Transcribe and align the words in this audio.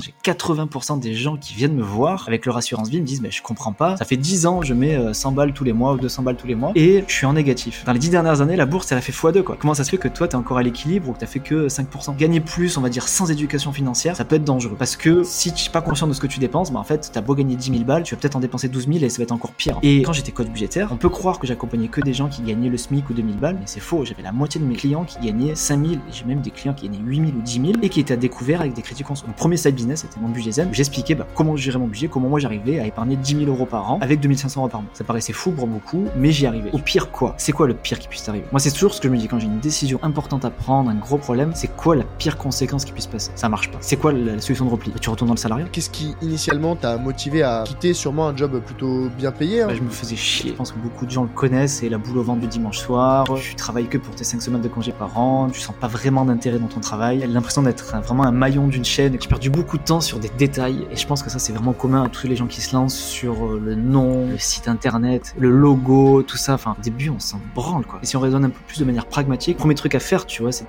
J'ai 0.00 0.14
80% 0.24 1.00
des 1.00 1.14
gens 1.14 1.36
qui 1.36 1.54
viennent 1.54 1.74
me 1.74 1.82
voir 1.82 2.24
avec 2.28 2.46
leur 2.46 2.56
assurance 2.56 2.88
vie 2.88 3.00
me 3.00 3.06
disent 3.06 3.20
mais 3.20 3.30
je 3.30 3.42
comprends 3.42 3.72
pas, 3.72 3.96
ça 3.96 4.04
fait 4.04 4.16
10 4.16 4.46
ans 4.46 4.62
je 4.62 4.74
mets 4.74 4.96
100 5.12 5.30
euh, 5.30 5.34
balles 5.34 5.52
tous 5.52 5.64
les 5.64 5.72
mois 5.72 5.94
ou 5.94 5.96
200 5.98 6.22
balles 6.22 6.36
tous 6.36 6.46
les 6.46 6.54
mois 6.54 6.72
et 6.74 7.04
je 7.06 7.12
suis 7.12 7.26
en 7.26 7.32
négatif. 7.32 7.84
Dans 7.84 7.92
les 7.92 7.98
10 7.98 8.10
dernières 8.10 8.40
années, 8.40 8.56
la 8.56 8.66
bourse 8.66 8.92
elle 8.92 8.98
a 8.98 9.00
fait 9.00 9.12
x2 9.12 9.42
quoi. 9.42 9.56
Comment 9.58 9.74
ça 9.74 9.84
se 9.84 9.90
fait 9.90 9.98
que 9.98 10.08
toi 10.08 10.28
t'es 10.28 10.36
encore 10.36 10.58
à 10.58 10.62
l'équilibre 10.62 11.08
ou 11.08 11.12
que 11.12 11.18
t'as 11.18 11.26
fait 11.26 11.40
que 11.40 11.66
5% 11.66 12.16
Gagner 12.16 12.40
plus, 12.40 12.76
on 12.76 12.80
va 12.80 12.88
dire 12.88 13.08
sans 13.08 13.30
éducation 13.30 13.72
financière, 13.72 14.14
ça 14.16 14.24
peut 14.24 14.36
être 14.36 14.44
dangereux 14.44 14.76
parce 14.78 14.96
que 14.96 15.22
si 15.24 15.52
tu 15.52 15.68
es 15.68 15.72
pas 15.72 15.82
conscient 15.82 16.06
de 16.06 16.12
ce 16.12 16.20
que 16.20 16.26
tu 16.26 16.38
dépenses, 16.38 16.72
bah 16.72 16.78
en 16.78 16.84
fait 16.84 17.10
t'as 17.12 17.20
beau 17.20 17.34
gagner 17.34 17.56
10 17.56 17.72
000 17.72 17.84
balles, 17.84 18.04
tu 18.04 18.14
vas 18.14 18.20
peut-être 18.20 18.36
en 18.36 18.40
dépenser 18.40 18.68
12 18.68 18.86
000 18.86 19.04
et 19.04 19.08
ça 19.08 19.18
va 19.18 19.24
être 19.24 19.32
encore 19.32 19.52
pire. 19.52 19.78
Et 19.82 20.02
quand 20.02 20.12
j'étais 20.12 20.32
coach 20.32 20.48
budgétaire, 20.48 20.90
on 20.92 20.96
peut 20.96 21.08
croire 21.08 21.38
que 21.38 21.46
j'accompagnais 21.46 21.88
que 21.88 22.00
des 22.00 22.14
gens 22.14 22.28
qui 22.28 22.42
gagnaient 22.42 22.68
le 22.68 22.76
SMIC 22.76 23.10
ou 23.10 23.14
2000 23.14 23.36
balles, 23.36 23.56
mais 23.58 23.66
c'est 23.66 23.80
faux. 23.80 24.04
J'avais 24.04 24.22
la 24.22 24.32
moitié 24.32 24.60
de 24.60 24.66
mes 24.66 24.76
clients 24.76 25.04
qui 25.04 25.18
gagnaient 25.18 25.56
5000 25.56 25.94
et 25.94 25.98
j'ai 26.12 26.24
même 26.24 26.40
des 26.40 26.50
clients 26.50 26.74
qui 26.74 26.88
gagnaient 26.88 27.02
8000 27.04 27.34
ou 27.34 27.42
10 27.42 27.52
000 27.52 27.64
et 27.82 27.88
qui 27.88 28.00
étaient 28.00 28.14
à 28.14 28.16
découvert 28.16 28.60
avec 28.60 28.74
des 28.74 28.82
crédits 28.82 29.02
conso. 29.02 29.26
Mon 29.26 29.32
premier 29.32 29.56
side 29.56 29.74
business 29.74 29.87
c'était 29.96 30.20
mon 30.20 30.28
budget 30.28 30.52
zen. 30.52 30.68
J'expliquais 30.72 31.14
bah, 31.14 31.26
comment 31.34 31.56
gérer 31.56 31.78
mon 31.78 31.86
budget, 31.86 32.08
comment 32.08 32.28
moi 32.28 32.40
j'arrivais 32.40 32.80
à 32.80 32.86
épargner 32.86 33.16
10 33.16 33.44
000 33.44 33.50
euros 33.50 33.66
par 33.66 33.90
an 33.92 33.98
avec 34.00 34.20
2500 34.20 34.60
euros 34.60 34.68
par 34.68 34.82
mois. 34.82 34.90
Ça 34.94 35.04
paraissait 35.04 35.32
fou 35.32 35.50
pour 35.50 35.66
beaucoup, 35.66 36.06
mais 36.16 36.30
j'y 36.32 36.46
arrivais. 36.46 36.70
Au 36.72 36.78
pire 36.78 37.10
quoi? 37.10 37.34
C'est 37.38 37.52
quoi 37.52 37.66
le 37.66 37.74
pire 37.74 37.98
qui 37.98 38.08
puisse 38.08 38.28
arriver 38.28 38.44
Moi 38.52 38.60
c'est 38.60 38.70
toujours 38.70 38.94
ce 38.94 39.00
que 39.00 39.08
je 39.08 39.12
me 39.12 39.18
dis 39.18 39.28
quand 39.28 39.38
j'ai 39.38 39.46
une 39.46 39.60
décision 39.60 39.98
importante 40.02 40.44
à 40.44 40.50
prendre, 40.50 40.90
un 40.90 40.94
gros 40.94 41.18
problème, 41.18 41.52
c'est 41.54 41.68
quoi 41.68 41.96
la 41.96 42.04
pire 42.04 42.36
conséquence 42.36 42.84
qui 42.84 42.92
puisse 42.92 43.06
passer? 43.06 43.30
Ça 43.34 43.48
marche 43.48 43.70
pas. 43.70 43.78
C'est 43.80 43.96
quoi 43.96 44.12
la 44.12 44.40
solution 44.40 44.64
de 44.64 44.70
repli? 44.70 44.92
Tu 45.00 45.10
retournes 45.10 45.28
dans 45.28 45.34
le 45.34 45.38
salariat 45.38 45.66
Qu'est-ce 45.70 45.90
qui 45.90 46.14
initialement 46.22 46.76
t'a 46.76 46.96
motivé 46.96 47.42
à 47.42 47.64
quitter 47.64 47.94
sûrement 47.94 48.28
un 48.28 48.36
job 48.36 48.60
plutôt 48.64 49.08
bien 49.16 49.32
payé 49.32 49.62
hein? 49.62 49.66
Bah, 49.68 49.74
Je 49.74 49.82
me 49.82 49.90
faisais 49.90 50.16
chier. 50.16 50.50
Je 50.50 50.56
pense 50.56 50.72
que 50.72 50.78
beaucoup 50.78 51.06
de 51.06 51.10
gens 51.10 51.22
le 51.22 51.28
connaissent, 51.28 51.78
c'est 51.78 51.88
la 51.88 51.98
boule 51.98 52.18
au 52.18 52.22
ventre 52.22 52.40
du 52.40 52.46
dimanche 52.46 52.78
soir. 52.78 53.26
Tu 53.40 53.54
travailles 53.54 53.88
que 53.88 53.98
pour 53.98 54.14
tes 54.14 54.24
5 54.24 54.42
semaines 54.42 54.62
de 54.62 54.68
congé 54.68 54.92
par 54.92 55.18
an, 55.18 55.48
tu 55.50 55.60
sens 55.60 55.74
pas 55.78 55.86
vraiment 55.86 56.24
d'intérêt 56.24 56.58
dans 56.58 56.66
ton 56.66 56.80
travail. 56.80 57.24
L'impression 57.28 57.62
d'être 57.62 57.84
vraiment 58.02 58.24
un 58.24 58.32
maillon 58.32 58.68
d'une 58.68 58.84
chaîne. 58.84 59.16
J'ai 59.20 59.28
perdu 59.28 59.50
beaucoup 59.50 59.77
temps 59.78 60.00
sur 60.00 60.18
des 60.18 60.28
détails 60.28 60.86
et 60.90 60.96
je 60.96 61.06
pense 61.06 61.22
que 61.22 61.30
ça 61.30 61.38
c'est 61.38 61.52
vraiment 61.52 61.72
commun 61.72 62.04
à 62.04 62.08
tous 62.08 62.26
les 62.26 62.36
gens 62.36 62.46
qui 62.46 62.60
se 62.60 62.74
lancent 62.74 62.98
sur 62.98 63.46
euh, 63.46 63.60
le 63.62 63.74
nom, 63.74 64.28
le 64.28 64.38
site 64.38 64.68
internet, 64.68 65.34
le 65.38 65.50
logo, 65.50 66.22
tout 66.22 66.36
ça. 66.36 66.54
Enfin, 66.54 66.76
au 66.78 66.82
début 66.82 67.10
on 67.10 67.18
s'en 67.18 67.40
branle 67.54 67.86
quoi. 67.86 68.00
Et 68.02 68.06
si 68.06 68.16
on 68.16 68.20
raisonne 68.20 68.44
un 68.44 68.50
peu 68.50 68.60
plus 68.66 68.78
de 68.78 68.84
manière 68.84 69.06
pragmatique, 69.06 69.56
premier 69.56 69.74
truc 69.74 69.94
à 69.94 70.00
faire, 70.00 70.26
tu 70.26 70.42
vois, 70.42 70.52
c'est 70.52 70.66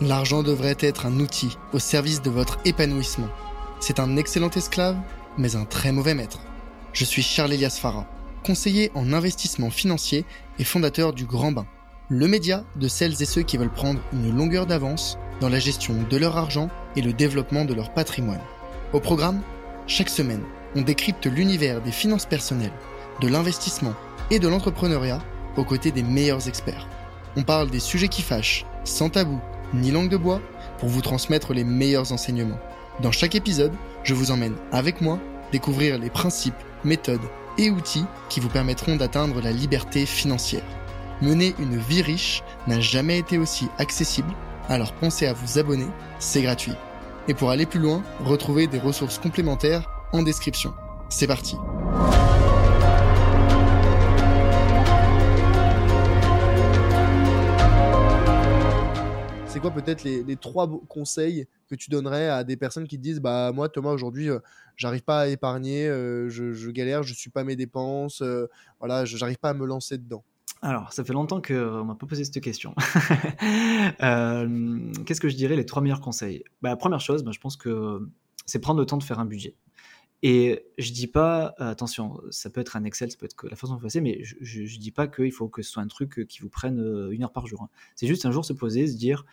L'argent 0.00 0.42
devrait 0.42 0.78
être 0.80 1.04
un 1.04 1.20
outil 1.20 1.58
au 1.74 1.78
service 1.78 2.22
de 2.22 2.30
votre 2.30 2.58
épanouissement. 2.64 3.28
C'est 3.80 4.00
un 4.00 4.16
excellent 4.16 4.48
esclave, 4.48 4.96
mais 5.36 5.56
un 5.56 5.66
très 5.66 5.92
mauvais 5.92 6.14
maître. 6.14 6.40
Je 6.94 7.04
suis 7.04 7.22
Charles 7.22 7.52
Elias 7.52 7.78
Farah, 7.78 8.06
conseiller 8.42 8.90
en 8.94 9.12
investissement 9.12 9.68
financier 9.68 10.24
et 10.58 10.64
fondateur 10.64 11.12
du 11.12 11.26
Grand 11.26 11.52
Bain, 11.52 11.66
le 12.08 12.26
média 12.28 12.64
de 12.76 12.88
celles 12.88 13.20
et 13.20 13.26
ceux 13.26 13.42
qui 13.42 13.58
veulent 13.58 13.68
prendre 13.68 14.00
une 14.14 14.34
longueur 14.34 14.64
d'avance 14.64 15.18
dans 15.40 15.50
la 15.50 15.58
gestion 15.58 15.94
de 16.08 16.16
leur 16.16 16.38
argent 16.38 16.70
et 16.96 17.02
le 17.02 17.12
développement 17.12 17.64
de 17.64 17.74
leur 17.74 17.90
patrimoine. 17.92 18.40
Au 18.92 19.00
programme, 19.00 19.40
chaque 19.86 20.08
semaine, 20.08 20.42
on 20.76 20.82
décrypte 20.82 21.26
l'univers 21.26 21.80
des 21.80 21.92
finances 21.92 22.26
personnelles, 22.26 22.72
de 23.20 23.28
l'investissement 23.28 23.94
et 24.30 24.38
de 24.38 24.48
l'entrepreneuriat 24.48 25.20
aux 25.56 25.64
côtés 25.64 25.90
des 25.90 26.02
meilleurs 26.02 26.48
experts. 26.48 26.88
On 27.36 27.42
parle 27.42 27.70
des 27.70 27.80
sujets 27.80 28.08
qui 28.08 28.22
fâchent, 28.22 28.64
sans 28.84 29.10
tabou 29.10 29.40
ni 29.74 29.90
langue 29.90 30.08
de 30.08 30.16
bois 30.16 30.40
pour 30.78 30.88
vous 30.88 31.00
transmettre 31.00 31.52
les 31.52 31.64
meilleurs 31.64 32.12
enseignements. 32.12 32.58
Dans 33.02 33.12
chaque 33.12 33.34
épisode, 33.34 33.72
je 34.02 34.14
vous 34.14 34.30
emmène 34.30 34.56
avec 34.72 35.00
moi 35.00 35.18
découvrir 35.52 35.98
les 35.98 36.10
principes, 36.10 36.54
méthodes 36.84 37.20
et 37.58 37.70
outils 37.70 38.04
qui 38.28 38.40
vous 38.40 38.48
permettront 38.48 38.96
d'atteindre 38.96 39.40
la 39.40 39.52
liberté 39.52 40.06
financière. 40.06 40.64
Mener 41.22 41.54
une 41.58 41.76
vie 41.76 42.02
riche 42.02 42.42
n'a 42.66 42.80
jamais 42.80 43.18
été 43.18 43.38
aussi 43.38 43.68
accessible, 43.78 44.32
alors 44.70 44.92
pensez 44.92 45.26
à 45.26 45.32
vous 45.32 45.58
abonner, 45.58 45.88
c'est 46.20 46.42
gratuit. 46.42 46.74
Et 47.28 47.34
pour 47.34 47.50
aller 47.50 47.66
plus 47.66 47.80
loin, 47.80 48.02
retrouvez 48.20 48.68
des 48.68 48.78
ressources 48.78 49.18
complémentaires 49.18 49.90
en 50.12 50.22
description. 50.22 50.72
C'est 51.10 51.26
parti 51.26 51.56
c'est 59.48 59.58
quoi 59.58 59.72
peut-être 59.72 60.04
les, 60.04 60.36
trois 60.36 60.70
conseils 60.88 61.44
que 61.68 61.74
tu 61.74 61.90
donnerais 61.90 62.28
à 62.28 62.44
des 62.44 62.56
personnes 62.56 62.86
qui 62.86 62.96
te 62.96 63.02
disent 63.02 63.20
bah 63.20 63.50
moi 63.52 63.68
Thomas 63.68 63.90
aujourd'hui 63.90 64.30
euh, 64.30 64.38
j'arrive 64.76 65.02
pas 65.02 65.22
à 65.22 65.26
épargner, 65.26 65.88
euh, 65.88 66.30
je, 66.30 66.70
galère, 66.70 67.02
je 67.02 67.12
suis 67.12 67.30
pas 67.30 67.42
mes 67.42 67.56
dépenses, 67.56 68.22
euh, 68.22 68.46
voilà, 68.78 69.04
j'arrive 69.04 69.38
pas 69.38 69.50
à 69.50 69.54
me 69.54 69.66
lancer 69.66 69.98
dedans? 69.98 70.22
Alors, 70.62 70.92
ça 70.92 71.04
fait 71.04 71.12
longtemps 71.14 71.40
qu'on 71.40 71.84
m'a 71.84 71.94
pas 71.94 72.06
posé 72.06 72.24
cette 72.24 72.40
question. 72.42 72.74
Qu'est-ce 73.98 75.20
que 75.20 75.28
je 75.28 75.36
dirais 75.36 75.56
les 75.56 75.64
trois 75.64 75.80
meilleurs 75.80 76.02
conseils? 76.02 76.44
Bah, 76.60 76.76
Première 76.76 77.00
chose, 77.00 77.24
bah, 77.24 77.30
je 77.32 77.40
pense 77.40 77.56
que 77.56 78.06
c'est 78.44 78.58
prendre 78.58 78.78
le 78.78 78.86
temps 78.86 78.98
de 78.98 79.02
faire 79.02 79.18
un 79.18 79.24
budget. 79.24 79.56
Et 80.22 80.66
je 80.76 80.92
dis 80.92 81.06
pas, 81.06 81.54
attention, 81.56 82.20
ça 82.30 82.50
peut 82.50 82.60
être 82.60 82.76
un 82.76 82.84
Excel, 82.84 83.10
ça 83.10 83.16
peut 83.16 83.24
être 83.24 83.48
la 83.48 83.56
façon 83.56 83.76
de 83.76 83.80
passer, 83.80 84.02
mais 84.02 84.22
je, 84.22 84.36
je, 84.42 84.78
dis 84.78 84.90
pas 84.90 85.08
qu'il 85.08 85.32
faut 85.32 85.48
que 85.48 85.62
ce 85.62 85.70
soit 85.70 85.82
un 85.82 85.86
truc 85.86 86.26
qui 86.28 86.40
vous 86.40 86.50
prenne 86.50 87.08
une 87.10 87.22
heure 87.22 87.32
par 87.32 87.46
jour. 87.46 87.62
Hein. 87.62 87.70
C'est 87.94 88.06
juste 88.06 88.26
un 88.26 88.30
jour 88.30 88.44
se 88.44 88.52
poser, 88.52 88.86
se 88.86 88.96
dire, 88.96 89.24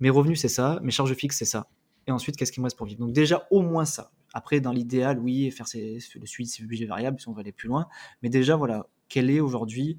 mes 0.00 0.08
revenus 0.08 0.40
c'est 0.40 0.48
ça, 0.48 0.80
mes 0.82 0.92
charges 0.92 1.12
fixes 1.12 1.36
c'est 1.36 1.44
ça. 1.44 1.68
Et 2.06 2.10
ensuite, 2.10 2.38
qu'est-ce 2.38 2.52
qui 2.52 2.60
me 2.60 2.64
reste 2.64 2.78
pour 2.78 2.86
vivre? 2.86 3.00
Donc 3.00 3.12
déjà, 3.12 3.46
au 3.50 3.60
moins 3.60 3.84
ça. 3.84 4.12
Après, 4.32 4.60
dans 4.60 4.72
l'idéal, 4.72 5.18
oui, 5.18 5.50
faire 5.50 5.66
le 5.74 6.26
suivi 6.26 6.48
de 6.48 6.54
ces 6.54 6.62
budgets 6.62 6.86
variables 6.86 7.20
si 7.20 7.30
veut 7.30 7.38
aller 7.38 7.52
plus 7.52 7.68
loin. 7.68 7.86
Mais 8.22 8.30
déjà, 8.30 8.56
voilà, 8.56 8.86
quelle 9.10 9.30
est 9.30 9.40
aujourd'hui 9.40 9.98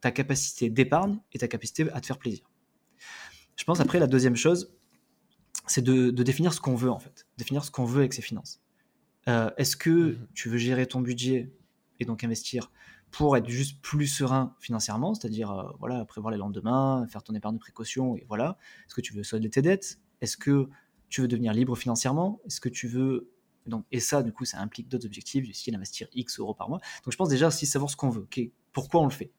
ta 0.00 0.10
capacité 0.10 0.68
d'épargne 0.68 1.18
et 1.32 1.38
ta 1.38 1.48
capacité 1.48 1.90
à 1.92 2.00
te 2.00 2.06
faire 2.06 2.18
plaisir. 2.18 2.50
Je 3.56 3.64
pense 3.64 3.80
après, 3.80 3.98
la 3.98 4.06
deuxième 4.06 4.36
chose, 4.36 4.74
c'est 5.66 5.82
de, 5.82 6.10
de, 6.10 6.22
définir 6.22 6.52
ce 6.52 6.60
qu'on 6.60 6.74
veut 6.74 6.90
en 6.90 6.98
fait, 6.98 7.26
définir 7.38 7.64
ce 7.64 7.70
qu'on 7.70 7.84
veut 7.84 8.00
avec 8.00 8.12
ses 8.12 8.22
finances. 8.22 8.60
Euh, 9.28 9.50
est-ce 9.56 9.76
que 9.76 9.90
mmh 9.90 10.26
tu 10.34 10.48
veux 10.48 10.58
gérer 10.58 10.86
ton 10.86 11.00
budget 11.00 11.52
et 12.00 12.04
donc 12.04 12.24
investir 12.24 12.70
pour 13.10 13.36
être 13.36 13.48
juste 13.48 13.80
plus 13.80 14.08
serein 14.08 14.56
financièrement, 14.58 15.14
c'est-à-dire 15.14 15.50
euh, 15.52 15.70
voilà 15.78 16.04
prévoir 16.04 16.32
les 16.32 16.38
lendemains, 16.38 17.06
faire 17.08 17.22
ton 17.22 17.34
épargne 17.34 17.54
de 17.54 17.60
précaution 17.60 18.16
et 18.16 18.24
voilà. 18.28 18.58
Est-ce 18.86 18.94
que 18.94 19.00
tu 19.00 19.14
veux 19.14 19.22
solder 19.22 19.50
tes 19.50 19.62
dettes? 19.62 20.00
Est-ce 20.20 20.36
que 20.36 20.68
tu 21.08 21.20
veux 21.20 21.28
devenir 21.28 21.52
libre 21.52 21.76
financièrement? 21.76 22.40
Est-ce 22.44 22.60
que 22.60 22.68
tu 22.68 22.88
veux 22.88 23.30
donc 23.66 23.84
et 23.92 24.00
ça 24.00 24.22
du 24.22 24.32
coup 24.32 24.44
ça 24.44 24.60
implique 24.60 24.88
d'autres 24.88 25.06
objectifs 25.06 25.44
du 25.44 25.54
style 25.54 25.74
investir 25.74 26.08
X 26.14 26.38
euros 26.38 26.54
par 26.54 26.68
mois. 26.68 26.80
Donc 27.04 27.12
je 27.12 27.16
pense 27.16 27.28
déjà 27.28 27.48
aussi 27.48 27.66
savoir 27.66 27.90
ce 27.90 27.96
qu'on 27.96 28.10
veut, 28.10 28.26
pourquoi 28.72 29.00
on 29.00 29.04
le 29.04 29.10
fait. 29.10 29.30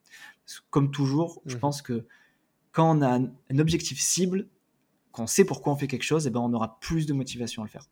Comme 0.70 0.90
toujours, 0.90 1.42
je 1.46 1.56
mmh 1.56 1.60
pense 1.60 1.82
que 1.82 2.06
quand 2.72 2.98
on 2.98 3.02
a 3.02 3.18
un, 3.18 3.58
objectif 3.58 4.00
cible, 4.00 4.48
qu'on 5.10 5.26
sait 5.26 5.44
pourquoi 5.44 5.72
on 5.72 5.76
fait 5.76 5.86
quelque 5.86 6.02
chose, 6.02 6.26
et 6.26 6.28
eh 6.28 6.30
ben 6.30 6.40
on 6.40 6.52
aura 6.52 6.78
plus 6.80 7.06
de 7.06 7.14
motivation 7.14 7.62
à 7.62 7.64
le 7.64 7.70
faire. 7.70 7.86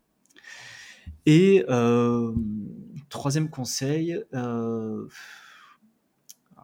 Et 1.25 1.65
euh, 1.69 2.33
troisième 3.09 3.49
conseil, 3.49 4.23
euh, 4.33 5.07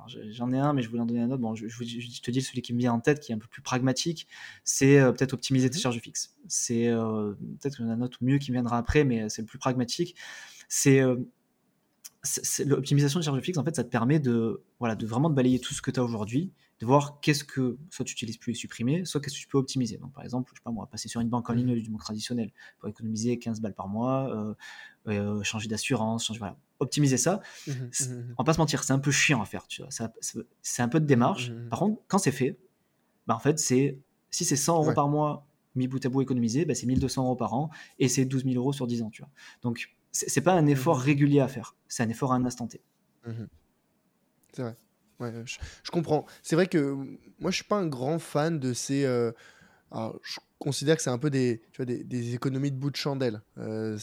j'en 0.08 0.52
ai 0.52 0.58
un, 0.58 0.74
mais 0.74 0.82
je 0.82 0.90
voulais 0.90 1.02
en 1.02 1.06
donner 1.06 1.22
un 1.22 1.32
autre. 1.32 1.42
Bon, 1.42 1.56
je, 1.56 1.66
te 1.66 2.32
dis 2.32 2.42
celui 2.42 2.62
qui 2.62 2.74
me 2.74 2.80
vient 2.80 2.94
en 2.94 3.00
tête, 3.00 3.20
qui 3.20 3.32
est 3.32 3.36
un 3.36 3.40
peu 3.40 3.48
plus 3.48 3.62
pragmatique, 3.62 4.28
c'est 4.64 5.00
euh, 5.00 5.12
peut-être 5.12 5.34
optimiser 5.34 5.70
tes 5.70 5.78
mmh 5.78 5.82
charges 5.82 6.00
fixes. 6.00 6.36
C'est 6.48 6.88
peut-être 6.88 7.76
qu'il 7.76 7.86
y 7.86 7.88
en 7.88 7.92
a 7.92 7.96
un 7.96 8.02
autre 8.02 8.20
mieux 8.22 8.38
qui 8.38 8.52
viendra 8.52 8.78
après, 8.78 9.04
mais 9.04 9.30
c'est 9.30 9.42
le 9.42 9.48
plus 9.48 9.60
pragmatique. 9.60 10.16
C'est 10.68 11.02
l'optimisation 12.66 13.20
de 13.20 13.24
charges 13.24 13.42
fixes, 13.42 13.58
en 13.58 13.64
fait, 13.64 13.76
ça 13.76 13.84
te 13.84 13.90
permet 13.90 14.20
de, 14.20 14.64
voilà, 14.80 14.96
de 14.96 15.06
vraiment 15.06 15.30
de 15.30 15.36
balayer 15.36 15.60
tout 15.60 15.74
ce 15.74 15.82
que 15.82 15.92
tu 15.92 16.00
as 16.00 16.04
aujourd'hui, 16.04 16.52
de 16.82 16.86
voir 16.88 17.20
qu'est-ce 17.22 17.44
que 17.44 17.78
soit 17.92 18.04
tu 18.04 18.14
utilises 18.14 18.38
plus 18.38 18.54
et 18.54 18.56
supprimer, 18.56 19.06
soit 19.06 19.22
qu'est-ce 19.22 19.36
que 19.36 19.42
tu 19.42 19.48
peux 19.48 19.60
optimiser. 19.60 19.98
Donc, 19.98 20.14
par 20.14 20.24
exemple, 20.24 20.50
je 20.52 20.60
sais 20.60 20.64
pas 20.64 20.72
moi, 20.72 20.88
passer 20.88 21.08
sur 21.08 21.22
une 21.22 21.30
banque 21.30 21.48
en 21.52 21.54
ligne 21.54 21.80
du 21.80 21.90
monde 21.92 22.00
traditionnel 22.00 22.52
pour 22.80 22.90
économiser 22.90 23.38
15 23.38 23.62
balles 23.62 23.76
par 23.76 23.88
mois, 23.88 24.36
euh, 24.36 24.56
euh, 25.08 25.44
changer 25.44 25.68
d'assurance, 25.68 26.26
changer, 26.26 26.40
voilà, 26.40 26.58
optimiser 26.80 27.18
ça. 27.18 27.42
Mmh 27.68 27.72
mmh 27.72 28.34
on 28.36 28.42
va 28.42 28.44
pas 28.44 28.54
se 28.54 28.58
mentir, 28.58 28.84
c'est 28.84 28.94
un 28.94 29.00
peu 29.00 29.12
chiant 29.12 29.44
à 29.44 29.46
faire, 29.46 29.68
tu 29.68 29.84
vois. 29.84 29.92
c'est 30.62 30.82
un 30.82 30.90
peu 30.90 31.00
de 31.00 31.06
démarche. 31.06 31.52
Mmh 31.52 31.70
Par 31.70 31.80
contre, 31.80 32.02
quand 32.08 32.18
c'est 32.18 32.32
fait, 32.32 32.58
bah, 33.28 33.36
en 33.36 33.40
fait, 33.40 33.60
c'est 33.60 34.00
si 34.32 34.44
c'est 34.44 34.56
100 34.56 34.78
euros 34.78 34.94
par 34.94 35.08
mois 35.08 35.46
mis 35.76 35.88
bout 35.88 36.04
à 36.04 36.10
bout 36.10 36.24
économisé, 36.24 36.66
bah, 36.66 36.74
c'est 36.74 36.88
1200 36.88 37.24
euros 37.26 37.36
par 37.36 37.54
an 37.54 37.70
et 38.00 38.08
c'est 38.08 38.26
12 38.26 38.44
000 38.44 38.56
euros 38.56 38.74
sur 38.74 38.88
10 38.88 39.04
ans, 39.04 39.12
tu 39.12 39.22
vois. 39.22 39.30
Donc, 39.62 39.94
c'est 40.12 40.42
pas 40.42 40.54
un 40.54 40.66
effort 40.66 40.98
mmh 40.98 41.02
régulier 41.02 41.40
à 41.42 41.48
faire, 41.48 41.76
c'est 41.88 42.02
un 42.02 42.10
effort 42.10 42.34
à 42.34 42.38
un 42.38 42.46
instant 42.46 42.66
T. 42.66 42.82
Mmh 43.28 43.44
c'est 44.54 44.64
vrai. 44.64 44.76
Je, 45.46 45.92
comprends. 45.92 46.26
C'est 46.42 46.56
vrai 46.56 46.68
que 46.68 46.96
moi, 47.40 47.52
je 47.52 47.56
suis 47.56 47.66
pas 47.66 47.78
un 47.78 47.88
grand 47.88 48.20
fan 48.20 48.60
de 48.60 48.74
ces. 48.74 49.06
Euh, 49.06 49.32
je 49.94 50.40
considère 50.60 50.96
que 50.96 51.02
c'est 51.02 51.10
un 51.10 51.18
peu 51.18 51.30
des, 51.30 51.62
tu 51.72 51.84
vois, 51.84 51.86
des, 51.86 52.34
économies 52.36 52.72
de 52.72 52.78
bout 52.78 52.92
de 52.92 52.96
chandelle. 52.96 53.42
Euh. 53.58 53.98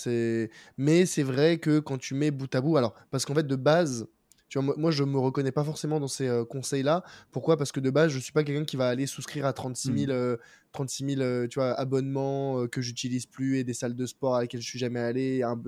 Mais 0.77 1.07
c'est 1.07 1.23
vrai 1.23 1.59
que 1.59 1.79
quand 1.79 1.99
tu 1.99 2.15
mets 2.15 2.31
bout 2.31 2.53
à 2.55 2.61
bout, 2.61 2.77
alors, 2.77 2.95
parce 3.11 3.25
qu'en 3.25 3.35
fait, 3.35 3.47
de 3.47 3.57
base, 3.57 4.07
tu 4.49 4.59
vois, 4.59 4.75
moi, 4.77 4.91
je 4.91 5.05
me 5.05 5.19
reconnais 5.19 5.53
pas 5.53 5.65
forcément 5.65 6.01
dans 6.01 6.09
ces 6.09 6.27
euh, 6.29 6.45
conseils-là. 6.45 7.03
Pourquoi? 7.33 7.57
Parce 7.57 7.73
que 7.73 7.81
de 7.81 7.91
base, 7.91 8.11
je 8.13 8.19
suis 8.19 8.33
pas 8.33 8.45
quelqu'un 8.45 8.65
qui 8.65 8.77
va 8.77 8.89
aller 8.89 9.07
souscrire 9.07 9.47
à 9.47 9.53
36 9.53 10.07
000, 10.07 10.37
36 10.73 11.17
000 11.17 11.47
tu 11.49 11.59
vois, 11.59 11.73
abonnements 11.73 12.63
euh, 12.63 12.69
que 12.69 12.81
j'utilise 12.81 13.27
plus 13.27 13.59
et 13.59 13.65
des 13.65 13.75
salles 13.75 13.95
de 13.95 14.07
sport 14.07 14.37
à 14.37 14.43
lesquelles 14.43 14.61
je 14.63 14.69
suis 14.69 14.79
jamais 14.79 15.01
allé, 15.01 15.43
un, 15.43 15.61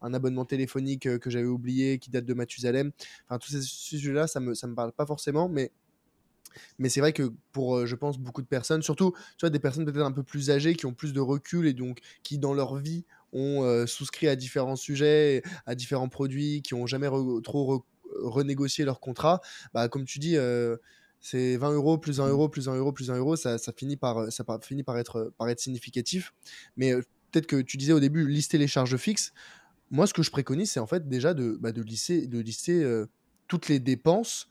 un 0.00 0.14
abonnement 0.14 0.44
téléphonique 0.44 1.06
euh, 1.06 1.18
que 1.18 1.30
j'avais 1.30 1.46
oublié 1.46 1.98
qui 1.98 2.10
date 2.10 2.24
de 2.24 2.34
Mathusalem. 2.34 2.92
Enfin, 3.28 3.38
tous 3.38 3.50
ces 3.50 3.62
sujets-là, 3.62 4.26
ça 4.26 4.40
me, 4.40 4.54
ça 4.54 4.66
me 4.66 4.74
parle 4.74 4.92
pas 4.92 5.06
forcément, 5.06 5.48
mais 5.48 5.72
Mais 6.78 6.88
c'est 6.88 7.00
vrai 7.00 7.12
que 7.12 7.32
pour, 7.52 7.76
euh, 7.76 7.86
je 7.86 7.96
pense, 7.96 8.18
beaucoup 8.18 8.42
de 8.42 8.46
personnes, 8.46 8.82
surtout, 8.82 9.12
tu 9.36 9.42
vois, 9.42 9.50
des 9.50 9.58
personnes 9.58 9.84
peut-être 9.84 10.04
un 10.04 10.12
peu 10.12 10.22
plus 10.22 10.50
âgées 10.50 10.74
qui 10.74 10.86
ont 10.86 10.94
plus 10.94 11.12
de 11.12 11.20
recul 11.20 11.66
et 11.66 11.72
donc 11.72 12.00
qui, 12.22 12.38
dans 12.38 12.54
leur 12.54 12.76
vie, 12.76 13.04
ont 13.32 13.62
euh, 13.62 13.86
souscrit 13.86 14.28
à 14.28 14.36
différents 14.36 14.76
sujets, 14.76 15.42
à 15.66 15.74
différents 15.74 16.08
produits, 16.08 16.62
qui 16.62 16.74
ont 16.74 16.86
jamais 16.86 17.08
trop 17.42 17.84
renégocié 18.20 18.84
leur 18.84 19.00
contrat, 19.00 19.40
bah, 19.74 19.88
comme 19.88 20.04
tu 20.04 20.18
dis, 20.18 20.36
euh, 20.36 20.76
c'est 21.20 21.56
20 21.56 21.72
euros 21.72 21.98
plus 21.98 22.20
1 22.20 22.28
euro 22.28 22.48
plus 22.48 22.68
1 22.68 22.76
euro 22.76 22.92
plus 22.92 23.10
1 23.10 23.16
euro, 23.16 23.36
ça, 23.36 23.58
ça 23.58 23.72
finit, 23.72 23.96
par, 23.96 24.30
ça 24.32 24.44
finit 24.62 24.82
par, 24.82 24.98
être, 24.98 25.32
par 25.38 25.48
être 25.48 25.60
significatif. 25.60 26.34
Mais 26.76 26.94
peut-être 27.30 27.46
que 27.46 27.60
tu 27.60 27.76
disais 27.76 27.92
au 27.92 28.00
début, 28.00 28.26
lister 28.26 28.58
les 28.58 28.68
charges 28.68 28.96
fixes. 28.96 29.32
Moi, 29.90 30.06
ce 30.06 30.14
que 30.14 30.22
je 30.22 30.30
préconise, 30.30 30.70
c'est 30.70 30.80
en 30.80 30.86
fait 30.86 31.08
déjà 31.08 31.34
de, 31.34 31.58
bah, 31.60 31.72
de 31.72 31.82
lister, 31.82 32.26
de 32.26 32.38
lister 32.38 33.04
toutes 33.46 33.68
les 33.68 33.78
dépenses 33.78 34.48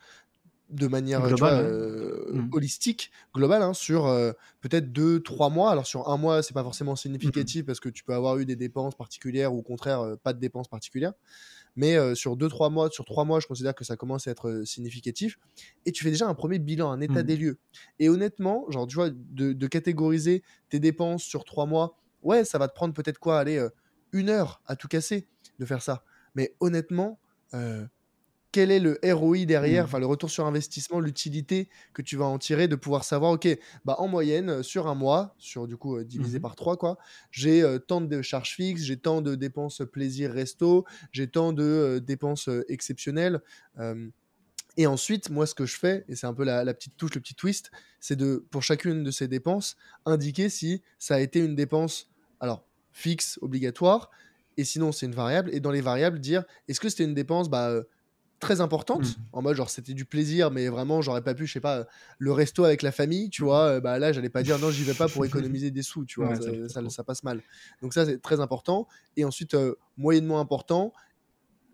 de 0.72 0.88
manière 0.88 1.22
euh, 1.24 2.32
mmh. 2.32 2.50
holistique, 2.54 3.12
globale, 3.36 3.62
hein, 3.62 3.74
sur 3.74 4.08
euh, 4.08 4.32
peut-être 4.62 4.92
deux, 4.92 5.22
trois 5.22 5.50
mois. 5.50 5.72
Alors 5.72 5.86
sur 5.86 6.10
un 6.10 6.18
mois, 6.18 6.42
c'est 6.42 6.54
pas 6.54 6.64
forcément 6.64 6.96
significatif 6.96 7.64
mmh 7.64 7.66
parce 7.66 7.80
que 7.80 7.90
tu 7.90 8.04
peux 8.04 8.14
avoir 8.14 8.38
eu 8.38 8.46
des 8.46 8.56
dépenses 8.56 8.96
particulières 8.96 9.54
ou 9.54 9.60
au 9.60 9.64
contraire 9.64 10.02
euh, 10.02 10.16
pas 10.16 10.34
de 10.34 10.40
dépenses 10.40 10.68
particulières. 10.68 11.14
Mais 11.76 11.98
sur 12.16 12.36
deux, 12.36 12.50
trois 12.50 12.70
mois, 12.70 12.90
sur 12.90 13.06
trois 13.06 13.24
mois, 13.24 13.40
je 13.40 13.48
considère 13.48 13.74
que 13.74 13.86
ça 13.86 13.96
commence 13.96 14.28
à 14.28 14.32
être 14.32 14.64
significatif. 14.66 15.40
Et 15.86 15.92
tu 15.92 16.04
fais 16.04 16.12
déjà 16.12 16.28
un 16.28 16.34
premier 16.34 16.60
bilan, 16.60 16.92
un 16.92 17.00
état 17.00 17.24
mmh. 17.24 17.26
des 17.26 17.38
lieux. 17.38 17.60
Et 18.00 18.10
honnêtement, 18.10 18.70
genre, 18.70 18.88
tu 18.88 18.96
vois, 18.96 19.10
de, 19.10 19.54
de, 19.54 19.68
catégoriser 19.68 20.44
tes 20.70 20.80
dépenses 20.80 21.24
sur 21.24 21.46
trois 21.46 21.66
mois, 21.66 21.98
ouais, 22.24 22.44
ça 22.44 22.58
va 22.58 22.68
te 22.68 22.74
prendre 22.74 22.94
peut-être 22.94 23.20
quoi, 23.20 23.40
aller 23.40 23.66
une 24.12 24.30
heure 24.30 24.62
à 24.66 24.76
tout 24.76 24.90
casser 24.90 25.28
de 25.60 25.66
faire 25.66 25.82
ça. 25.82 26.04
Mais 26.36 26.54
honnêtement, 26.60 27.20
quel 28.52 28.72
est 28.72 28.80
le 28.80 29.00
ROI 29.04 29.46
derrière, 29.46 29.84
mmh. 29.84 29.88
enfin 29.88 30.00
le 30.00 30.06
retour 30.06 30.30
sur 30.30 30.46
investissement, 30.46 31.00
l'utilité 31.00 31.70
que 31.94 32.02
tu 32.02 32.18
vas 32.18 32.26
en 32.26 32.38
tirer, 32.38 32.68
de 32.68 32.76
pouvoir 32.76 33.04
savoir, 33.04 33.32
ok, 33.32 33.48
bah 33.86 33.96
en 34.00 34.08
moyenne, 34.08 34.50
euh, 34.50 34.64
sur 34.64 34.88
un 34.88 34.96
mois, 34.96 35.36
sur 35.38 35.68
du 35.68 35.78
coup 35.78 35.98
euh, 35.98 36.04
divisé 36.04 36.40
mmh 36.40 36.42
par 36.42 36.56
trois, 36.56 36.76
quoi, 36.76 36.98
j'ai 37.30 37.62
euh, 37.62 37.78
tant 37.78 38.02
de 38.02 38.22
charges 38.22 38.56
fixes, 38.56 38.82
j'ai 38.82 38.98
tant 38.98 39.22
de 39.22 39.36
dépenses 39.36 39.82
plaisir 39.92 40.32
resto, 40.32 40.86
j'ai 41.12 41.28
tant 41.28 41.54
de 41.54 42.02
dépenses 42.06 42.50
exceptionnelles. 42.68 43.42
et 44.78 44.88
ensuite, 44.88 45.30
moi, 45.30 45.46
ce 45.46 45.54
que 45.54 45.66
je 45.66 45.78
fais, 45.78 46.06
et 46.08 46.16
c'est 46.16 46.28
un 46.28 46.34
peu 46.34 46.44
la, 46.44 46.64
la, 46.64 46.74
petite 46.74 46.98
touche, 46.98 47.14
le 47.14 47.22
petit 47.22 47.36
twist, 47.36 47.72
c'est 48.00 48.16
de, 48.16 48.46
pour 48.50 48.64
chacune 48.64 49.04
de 49.04 49.12
ces 49.12 49.28
dépenses, 49.28 49.76
indiquer 50.06 50.50
si 50.50 50.82
ça 50.98 51.16
a 51.16 51.20
été 51.20 51.40
une 51.40 51.56
dépense, 51.56 52.10
alors, 52.40 52.66
fixe, 52.92 53.38
obligatoire, 53.42 54.10
et 54.58 54.64
sinon, 54.64 54.92
c'est 54.92 55.06
une 55.06 55.16
variable. 55.16 55.50
Et 55.54 55.60
dans 55.60 55.72
les 55.72 55.82
variables, 55.82 56.20
dire, 56.20 56.44
est-ce 56.68 56.80
que 56.80 56.90
c'était 56.90 57.04
une 57.04 57.14
dépense, 57.14 57.50
bah, 57.50 57.84
très 58.42 58.60
importante 58.60 59.04
mmh. 59.04 59.22
en 59.34 59.42
mode 59.42 59.56
genre 59.56 59.70
c'était 59.70 59.94
du 59.94 60.04
plaisir 60.04 60.52
mais 60.52 60.68
vraiment 60.68 61.02
j'aurais 61.02 61.22
pas 61.22 61.34
pu 61.34 61.48
je 61.48 61.54
sais 61.54 61.60
pas 61.62 61.86
le 62.18 62.32
resto 62.32 62.66
avec 62.66 62.82
la 62.82 62.92
famille 62.92 63.30
tu 63.30 63.44
vois 63.44 63.66
euh, 63.66 63.80
bah 63.80 64.00
là 64.00 64.12
j'allais 64.12 64.30
pas 64.30 64.44
dire 64.44 64.60
non 64.60 64.72
j'y 64.72 64.84
vais 64.84 64.94
pas 64.94 65.08
pour 65.08 65.24
économiser 65.26 65.72
des 65.72 65.84
sous 65.84 66.04
tu 66.06 66.20
vois 66.20 66.36
ça, 66.36 66.90
ça, 66.90 67.04
passe 67.04 67.24
mal. 67.24 67.42
Donc 67.82 67.94
ça 67.94 68.06
c'est 68.06 68.22
très 68.22 68.40
important. 68.40 68.88
Et 69.18 69.26
ensuite 69.26 69.54
euh, 69.54 69.76
moyennement 69.98 70.40
important 70.40 70.94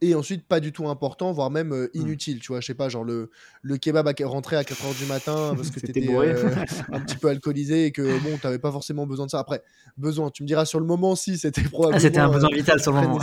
et 0.02 0.16
ensuite 0.16 0.46
pas 0.46 0.60
du 0.60 0.72
tout 0.72 0.88
important 0.88 1.32
voire 1.32 1.50
même 1.50 1.74
euh, 1.74 1.90
mmh. 1.94 2.00
inutile 2.00 2.40
tu 2.40 2.48
vois 2.50 2.62
je 2.62 2.68
sais 2.68 2.74
pas 2.74 2.90
genre 2.90 3.04
le, 3.04 3.32
le 3.62 3.78
kebab 3.78 4.08
à 4.08 4.14
rentrer 4.26 4.56
à 4.56 4.64
4h 4.64 4.98
du 4.98 5.06
matin 5.06 5.54
parce 5.56 5.72
que 5.72 5.80
t'étais 5.80 6.08
euh, 6.10 6.56
un 6.92 7.00
petit 7.02 7.18
peu 7.18 7.30
alcoolisé 7.30 7.86
et 7.86 7.92
que 7.92 8.20
bon 8.20 8.38
t'avais 8.38 8.60
pas 8.60 8.72
forcément 8.72 9.08
besoin 9.08 9.26
de 9.26 9.32
ça. 9.32 9.40
Après 9.40 9.64
besoin 9.98 10.30
tu 10.30 10.44
me 10.44 10.48
diras 10.48 10.66
sur 10.66 10.80
le 10.80 10.86
moment 10.86 11.16
si 11.16 11.38
c'était 11.38 11.62
ah, 11.66 11.70
probablement 11.70 12.00
c'était 12.00 12.20
un 12.20 12.30
besoin 12.30 12.50
euh, 12.52 12.56
vital 12.56 12.80
sur 12.80 12.92
le 12.92 13.02
moment. 13.02 13.20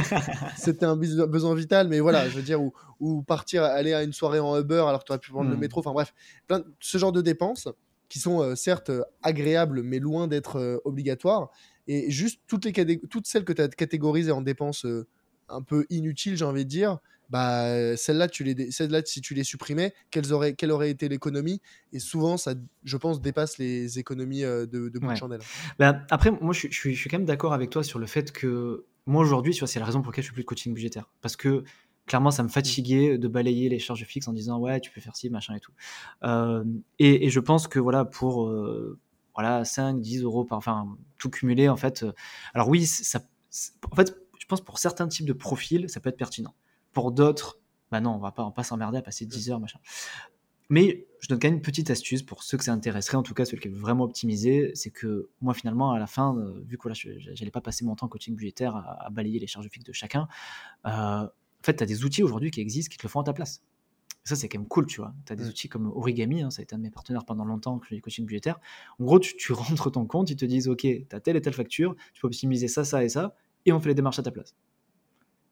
c'était 0.56 0.84
un 0.84 0.96
besoin 0.96 1.54
vital 1.54 1.88
mais 1.88 2.00
voilà 2.00 2.28
je 2.28 2.36
veux 2.36 2.42
dire 2.42 2.60
ou, 3.00 3.22
partir 3.22 3.62
aller 3.62 3.94
à 3.94 4.02
une 4.02 4.12
soirée 4.12 4.40
en 4.40 4.58
Uber 4.58 4.84
alors 4.86 5.00
que 5.00 5.04
tu 5.04 5.12
aurais 5.12 5.20
pu 5.20 5.30
prendre 5.30 5.50
le 5.50 5.56
mmh. 5.56 5.60
métro 5.60 5.80
enfin 5.80 5.92
bref 5.92 6.14
plein 6.46 6.62
ce 6.80 6.98
genre 6.98 7.12
de 7.12 7.22
dépenses 7.22 7.68
qui 8.08 8.18
sont 8.18 8.54
certes 8.56 8.90
agréables 9.22 9.82
mais 9.82 9.98
loin 9.98 10.28
d'être 10.28 10.80
obligatoires. 10.84 11.50
Et 11.90 12.10
juste 12.10 12.40
toutes 12.46 12.66
les 12.66 13.00
toutes 13.08 13.26
celles 13.26 13.44
que 13.44 13.52
tu 13.52 13.62
as 13.62 13.68
catégorisées 13.68 14.32
en 14.32 14.42
dépenses 14.42 14.86
un 15.48 15.62
peu 15.62 15.86
inutile, 15.90 16.36
j'ai 16.36 16.44
envie 16.44 16.64
de 16.64 16.70
dire, 16.70 16.98
bah 17.30 17.96
celle-là, 17.96 18.28
tu 18.28 18.44
les, 18.44 18.70
celle-là, 18.70 19.02
si 19.04 19.20
tu 19.20 19.34
les 19.34 19.44
supprimais, 19.44 19.92
quelles 20.10 20.32
auraient, 20.32 20.54
quelle 20.54 20.70
aurait 20.70 20.90
été 20.90 21.08
l'économie? 21.08 21.60
Et 21.92 21.98
souvent, 21.98 22.36
ça, 22.36 22.54
je 22.84 22.96
pense, 22.96 23.20
dépasse 23.20 23.58
les 23.58 23.98
économies 23.98 24.44
euh, 24.44 24.66
de, 24.66 24.88
de 24.88 25.14
chandelle. 25.14 25.40
Bah, 25.78 26.00
après, 26.10 26.30
moi, 26.30 26.52
je, 26.52 26.68
suis, 26.70 26.94
je 26.94 27.00
suis 27.00 27.10
quand 27.10 27.18
même 27.18 27.26
d'accord 27.26 27.52
avec 27.52 27.70
toi 27.70 27.82
sur 27.82 27.98
le 27.98 28.06
fait 28.06 28.32
que 28.32 28.86
moi 29.06 29.22
aujourd'hui, 29.22 29.52
tu 29.52 29.60
vois, 29.60 29.68
c'est 29.68 29.80
la 29.80 29.86
raison 29.86 30.02
pour 30.02 30.12
laquelle 30.12 30.24
je 30.24 30.28
fais 30.28 30.34
plus 30.34 30.42
de 30.42 30.46
coaching 30.46 30.74
budgétaire, 30.74 31.08
parce 31.20 31.36
que 31.36 31.64
clairement, 32.06 32.30
ça 32.30 32.42
me 32.42 32.48
mmh. 32.48 32.52
fatiguait 32.52 33.18
de 33.18 33.28
balayer 33.28 33.68
les 33.68 33.78
charges 33.78 34.04
fixes 34.04 34.28
en 34.28 34.32
disant 34.32 34.58
ouais, 34.58 34.80
tu 34.80 34.90
peux 34.90 35.00
faire 35.00 35.16
ci, 35.16 35.28
machin 35.28 35.54
et 35.54 35.60
tout. 35.60 35.72
Euh, 36.24 36.64
et, 36.98 37.28
je 37.28 37.40
pense 37.40 37.68
que 37.68 37.78
voilà, 37.78 38.06
pour 38.06 38.48
euh, 38.48 38.98
voilà 39.34 39.64
5, 39.64 40.00
10 40.00 40.22
euros 40.22 40.44
par, 40.44 40.56
enfin, 40.56 40.96
tout 41.18 41.28
cumulé 41.28 41.68
en 41.68 41.76
fait. 41.76 42.06
alors 42.54 42.68
oui, 42.68 42.86
ça, 42.86 43.20
en 43.90 43.96
fait 43.96 44.14
pense 44.48 44.60
pour 44.60 44.78
certains 44.78 45.08
types 45.08 45.26
de 45.26 45.32
profils, 45.32 45.88
ça 45.88 46.00
peut 46.00 46.08
être 46.08 46.16
pertinent. 46.16 46.54
Pour 46.92 47.12
d'autres, 47.12 47.58
bah 47.90 48.00
non, 48.00 48.12
on 48.12 48.18
va 48.18 48.32
pas, 48.32 48.44
on 48.44 48.50
pas 48.50 48.64
s'emmerder 48.64 48.98
à 48.98 49.02
passer 49.02 49.26
10 49.26 49.50
heures, 49.50 49.60
machin. 49.60 49.78
Mais 50.70 51.06
je 51.20 51.28
donne 51.28 51.38
quand 51.38 51.48
même 51.48 51.56
une 51.56 51.62
petite 51.62 51.90
astuce 51.90 52.22
pour 52.22 52.42
ceux 52.42 52.58
que 52.58 52.64
ça 52.64 52.72
intéresserait, 52.72 53.16
en 53.16 53.22
tout 53.22 53.32
cas 53.32 53.46
ceux 53.46 53.56
qui 53.56 53.68
veulent 53.68 53.80
vraiment 53.80 54.04
optimiser, 54.04 54.70
c'est 54.74 54.90
que 54.90 55.30
moi 55.40 55.54
finalement 55.54 55.92
à 55.92 55.98
la 55.98 56.06
fin, 56.06 56.36
euh, 56.36 56.62
vu 56.66 56.76
que 56.76 56.88
là 56.88 56.94
j'allais 56.94 57.50
pas 57.50 57.62
passer 57.62 57.84
mon 57.84 57.96
temps 57.96 58.08
coaching 58.08 58.36
budgétaire 58.36 58.76
à, 58.76 59.08
balayer 59.10 59.38
les 59.38 59.46
charges 59.46 59.68
fixes 59.70 59.86
de 59.86 59.92
chacun, 59.92 60.28
euh, 60.86 60.90
en 60.90 61.30
fait 61.62 61.76
tu 61.76 61.82
as 61.82 61.86
des 61.86 62.04
outils 62.04 62.22
aujourd'hui 62.22 62.50
qui 62.50 62.60
existent 62.60 62.90
qui 62.90 62.98
te 62.98 63.02
le 63.02 63.08
font 63.08 63.20
à 63.20 63.24
ta 63.24 63.32
place. 63.32 63.62
Ça 64.24 64.36
c'est 64.36 64.50
quand 64.50 64.58
même 64.58 64.68
cool, 64.68 64.84
tu 64.84 65.00
vois. 65.00 65.14
Tu 65.24 65.32
as 65.32 65.36
des 65.36 65.48
outils 65.48 65.70
comme 65.70 65.86
Origami, 65.86 66.42
hein, 66.42 66.50
ça 66.50 66.60
a 66.60 66.62
été 66.64 66.74
un 66.74 66.78
de 66.78 66.82
mes 66.82 66.90
partenaires 66.90 67.24
pendant 67.24 67.46
longtemps 67.46 67.78
que 67.78 67.86
je 67.86 67.88
fais 67.88 67.94
du 67.94 68.02
coaching 68.02 68.26
budgétaire. 68.26 68.60
En 68.98 69.04
gros, 69.04 69.18
tu, 69.18 69.36
tu 69.36 69.52
rentres 69.54 69.90
ton 69.90 70.04
compte, 70.04 70.28
ils 70.28 70.36
te 70.36 70.44
disent 70.44 70.68
ok, 70.68 70.80
tu 70.82 71.06
as 71.12 71.20
telle 71.20 71.36
et 71.36 71.40
telle 71.40 71.54
facture, 71.54 71.96
tu 72.12 72.20
peux 72.20 72.26
optimiser 72.26 72.68
ça, 72.68 72.84
ça 72.84 73.02
et 73.02 73.08
ça, 73.08 73.34
et 73.68 73.72
on 73.72 73.80
fait 73.80 73.88
les 73.88 73.94
démarches 73.94 74.18
à 74.18 74.22
ta 74.22 74.30
place. 74.30 74.54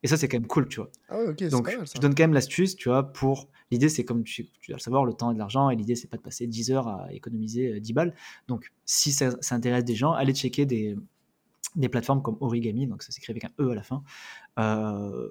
Et 0.02 0.08
ça, 0.08 0.16
c'est 0.16 0.28
quand 0.28 0.38
même 0.38 0.46
cool, 0.46 0.68
tu 0.68 0.80
vois. 0.80 0.90
Ah 1.08 1.18
ouais, 1.18 1.28
ok, 1.28 1.48
Donc, 1.48 1.70
je 1.70 2.00
donne 2.00 2.14
quand 2.14 2.22
même 2.22 2.34
l'astuce, 2.34 2.76
tu 2.76 2.88
vois, 2.88 3.12
pour. 3.12 3.48
L'idée, 3.70 3.88
c'est 3.88 4.04
comme 4.04 4.22
tu, 4.22 4.46
tu, 4.60 4.70
dois 4.70 4.76
le 4.76 4.82
savoir, 4.82 5.04
le 5.04 5.12
temps 5.12 5.32
et 5.32 5.34
de 5.34 5.38
l'argent, 5.38 5.70
et 5.70 5.76
l'idée, 5.76 5.96
c'est 5.96 6.06
pas 6.06 6.16
de 6.16 6.22
passer 6.22 6.46
10 6.46 6.70
heures 6.70 6.86
à 6.86 7.12
économiser 7.12 7.80
10 7.80 7.90
euh, 7.90 7.94
balles. 7.94 8.14
Donc, 8.46 8.72
si 8.84 9.10
ça, 9.10 9.36
ça 9.40 9.56
intéresse 9.56 9.84
des 9.84 9.96
gens, 9.96 10.12
allez 10.12 10.34
checker 10.34 10.66
des, 10.66 10.96
des 11.74 11.88
plateformes 11.88 12.22
comme 12.22 12.36
Origami, 12.40 12.86
donc 12.86 13.02
ça 13.02 13.12
s'écrit 13.12 13.32
avec 13.32 13.44
un 13.44 13.50
E 13.60 13.70
à 13.70 13.74
la 13.74 13.82
fin. 13.82 14.02
Euh, 14.58 15.28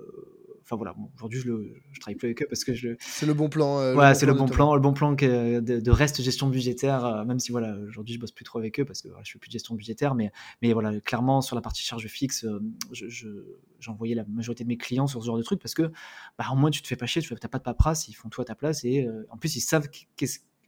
enfin 0.65 0.75
voilà, 0.75 0.95
aujourd'hui 1.15 1.39
je, 1.39 1.47
le, 1.47 1.75
je 1.91 1.99
travaille 1.99 2.15
plus 2.15 2.25
avec 2.25 2.41
eux 2.41 2.47
parce 2.49 2.63
que 2.63 2.73
je. 2.73 2.95
C'est 2.99 3.27
le 3.27 3.35
bon 3.35 3.49
plan. 3.49 3.79
Euh, 3.79 3.95
ouais, 3.95 4.15
c'est 4.15 4.25
le 4.25 4.33
bon 4.33 4.47
plan, 4.47 4.73
le 4.73 4.81
bon 4.81 4.93
plan 4.93 5.15
que 5.15 5.59
de, 5.59 5.91
reste 5.91 6.21
gestion 6.21 6.47
budgétaire. 6.47 7.05
Euh, 7.05 7.23
même 7.23 7.39
si 7.39 7.51
voilà, 7.51 7.77
aujourd'hui 7.87 8.15
je 8.15 8.19
bosse 8.19 8.31
plus 8.31 8.45
trop 8.45 8.57
avec 8.57 8.79
eux 8.79 8.85
parce 8.85 9.01
que 9.01 9.09
voilà, 9.09 9.23
je 9.23 9.31
fais 9.31 9.39
plus 9.39 9.49
de 9.49 9.53
gestion 9.53 9.75
budgétaire, 9.75 10.15
mais 10.15 10.31
mais 10.61 10.73
voilà, 10.73 10.99
clairement 11.01 11.41
sur 11.41 11.55
la 11.55 11.61
partie 11.61 11.83
charge 11.83 12.07
fixe, 12.07 12.45
euh, 12.45 13.61
envoyé 13.87 14.15
la 14.15 14.25
majorité 14.25 14.63
de 14.63 14.69
mes 14.69 14.77
clients 14.77 15.05
sur 15.07 15.21
ce 15.21 15.27
genre 15.27 15.37
de 15.37 15.43
truc 15.43 15.61
parce 15.61 15.75
que 15.75 15.91
bah, 16.39 16.45
au 16.51 16.55
moins 16.55 16.71
tu 16.71 16.81
te 16.81 16.87
fais 16.87 16.95
pas 16.95 17.05
chier, 17.05 17.21
tu 17.21 17.31
n'as 17.31 17.39
pas 17.47 17.59
de 17.59 17.63
paperasse, 17.63 18.07
ils 18.07 18.13
font 18.13 18.29
tout 18.29 18.41
à 18.41 18.45
ta 18.45 18.55
place 18.55 18.83
et 18.83 19.07
en 19.29 19.37
plus 19.37 19.55
ils 19.55 19.61
savent 19.61 19.87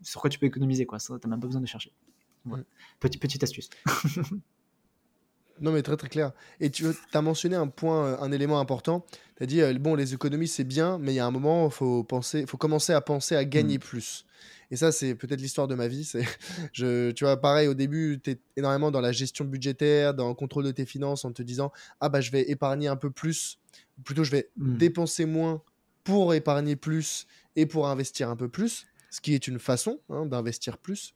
sur 0.03 0.21
quoi 0.21 0.29
tu 0.29 0.37
peux 0.37 0.45
économiser 0.45 0.85
quoi. 0.85 0.99
Ça, 0.99 1.17
t'as 1.19 1.27
même 1.27 1.39
pas 1.39 1.47
besoin 1.47 1.61
de 1.61 1.67
chercher. 1.67 1.91
Mm. 2.45 2.61
Petit, 2.99 3.17
petite 3.17 3.43
astuce. 3.43 3.69
Non, 5.61 5.71
mais 5.71 5.81
très 5.81 5.97
très 5.97 6.09
clair. 6.09 6.31
Et 6.59 6.69
tu 6.69 6.85
as 7.13 7.21
mentionné 7.21 7.55
un 7.55 7.67
point, 7.67 8.05
euh, 8.05 8.17
un 8.19 8.31
élément 8.31 8.59
important. 8.59 9.05
Tu 9.37 9.43
as 9.43 9.45
dit, 9.45 9.61
euh, 9.61 9.73
bon, 9.79 9.95
les 9.95 10.13
économies, 10.13 10.47
c'est 10.47 10.63
bien, 10.63 10.97
mais 10.99 11.13
il 11.13 11.15
y 11.15 11.19
a 11.19 11.25
un 11.25 11.31
moment, 11.31 11.65
il 11.67 11.71
faut, 11.71 12.03
penser, 12.03 12.45
faut 12.45 12.57
commencer 12.57 12.93
à 12.93 13.01
penser 13.01 13.35
à 13.35 13.45
gagner 13.45 13.77
mmh. 13.77 13.81
plus. 13.81 14.25
Et 14.69 14.75
ça, 14.75 14.91
c'est 14.91 15.15
peut-être 15.15 15.39
l'histoire 15.39 15.67
de 15.67 15.75
ma 15.75 15.87
vie. 15.87 16.03
C'est, 16.03 16.25
je, 16.73 17.11
tu 17.11 17.23
vois, 17.23 17.37
pareil, 17.37 17.67
au 17.67 17.73
début, 17.73 18.19
tu 18.23 18.31
es 18.31 18.39
énormément 18.55 18.91
dans 18.91 19.01
la 19.01 19.11
gestion 19.11 19.45
budgétaire, 19.45 20.13
dans 20.13 20.27
le 20.27 20.33
contrôle 20.33 20.65
de 20.65 20.71
tes 20.71 20.85
finances, 20.85 21.25
en 21.25 21.31
te 21.31 21.41
disant, 21.41 21.71
ah 22.01 22.09
bah, 22.09 22.21
je 22.21 22.31
vais 22.31 22.49
épargner 22.49 22.87
un 22.87 22.97
peu 22.97 23.09
plus. 23.09 23.59
Plutôt, 24.03 24.23
je 24.23 24.31
vais 24.31 24.49
mmh. 24.57 24.77
dépenser 24.77 25.25
moins 25.25 25.61
pour 26.03 26.33
épargner 26.33 26.75
plus 26.75 27.27
et 27.55 27.65
pour 27.65 27.87
investir 27.87 28.29
un 28.29 28.35
peu 28.35 28.47
plus, 28.47 28.85
ce 29.09 29.19
qui 29.19 29.33
est 29.33 29.47
une 29.47 29.59
façon 29.59 29.99
hein, 30.09 30.25
d'investir 30.25 30.77
plus. 30.77 31.13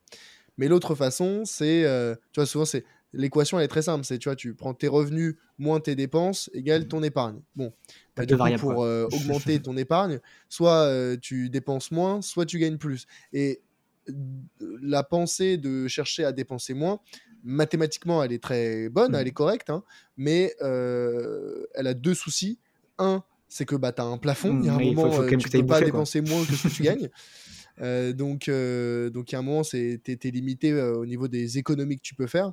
Mais 0.57 0.67
l'autre 0.67 0.95
façon, 0.95 1.43
c'est, 1.45 1.85
euh, 1.85 2.15
tu 2.33 2.39
vois, 2.39 2.45
souvent, 2.45 2.65
c'est 2.65 2.83
l'équation 3.13 3.59
elle 3.59 3.65
est 3.65 3.69
très 3.69 3.81
simple. 3.81 4.05
C'est 4.05 4.17
tu 4.17 4.29
vois, 4.29 4.35
tu 4.35 4.53
prends 4.53 4.73
tes 4.73 4.87
revenus 4.87 5.35
moins 5.57 5.79
tes 5.79 5.95
dépenses 5.95 6.49
égale 6.53 6.87
ton 6.87 7.03
épargne. 7.03 7.41
Bon, 7.55 7.73
bah, 8.15 8.25
pour 8.57 8.83
euh, 8.83 9.07
augmenter 9.13 9.59
ton 9.59 9.77
épargne, 9.77 10.19
soit 10.49 10.85
euh, 10.85 11.17
tu 11.21 11.49
dépenses 11.49 11.91
moins, 11.91 12.21
soit 12.21 12.45
tu 12.45 12.59
gagnes 12.59 12.77
plus. 12.77 13.05
Et 13.33 13.61
la 14.81 15.03
pensée 15.03 15.57
de 15.57 15.87
chercher 15.87 16.25
à 16.25 16.31
dépenser 16.31 16.73
moins, 16.73 16.99
mathématiquement, 17.43 18.23
elle 18.23 18.33
est 18.33 18.43
très 18.43 18.89
bonne, 18.89 19.15
elle 19.15 19.25
mmh. 19.25 19.27
est 19.27 19.31
correcte, 19.31 19.69
hein, 19.69 19.83
mais 20.17 20.53
euh, 20.61 21.65
elle 21.75 21.87
a 21.87 21.93
deux 21.93 22.13
soucis. 22.13 22.59
Un, 22.97 23.23
c'est 23.47 23.65
que 23.65 23.75
bah, 23.75 23.91
tu 23.91 24.01
as 24.01 24.05
un 24.05 24.17
plafond. 24.17 24.59
Il 24.59 24.65
y 24.65 24.69
a 24.69 24.75
un 24.75 24.79
moment, 24.79 25.09
tu 25.27 25.37
ne 25.37 25.59
peux 25.61 25.65
pas 25.65 25.81
dépenser 25.81 26.21
moins 26.21 26.43
que 26.45 26.53
ce 26.53 26.67
que 26.67 26.73
tu 26.73 26.83
gagnes. 26.83 27.09
donc, 28.15 28.49
donc, 28.49 29.31
il 29.31 29.33
y 29.33 29.35
a 29.35 29.39
un 29.39 29.43
moment, 29.43 29.61
tu 29.63 29.77
es, 29.77 30.31
limité 30.31 30.73
au 30.73 31.05
niveau 31.05 31.27
des 31.27 31.57
économies 31.57 31.97
que 31.97 32.03
tu 32.03 32.15
peux 32.15 32.27
faire. 32.27 32.51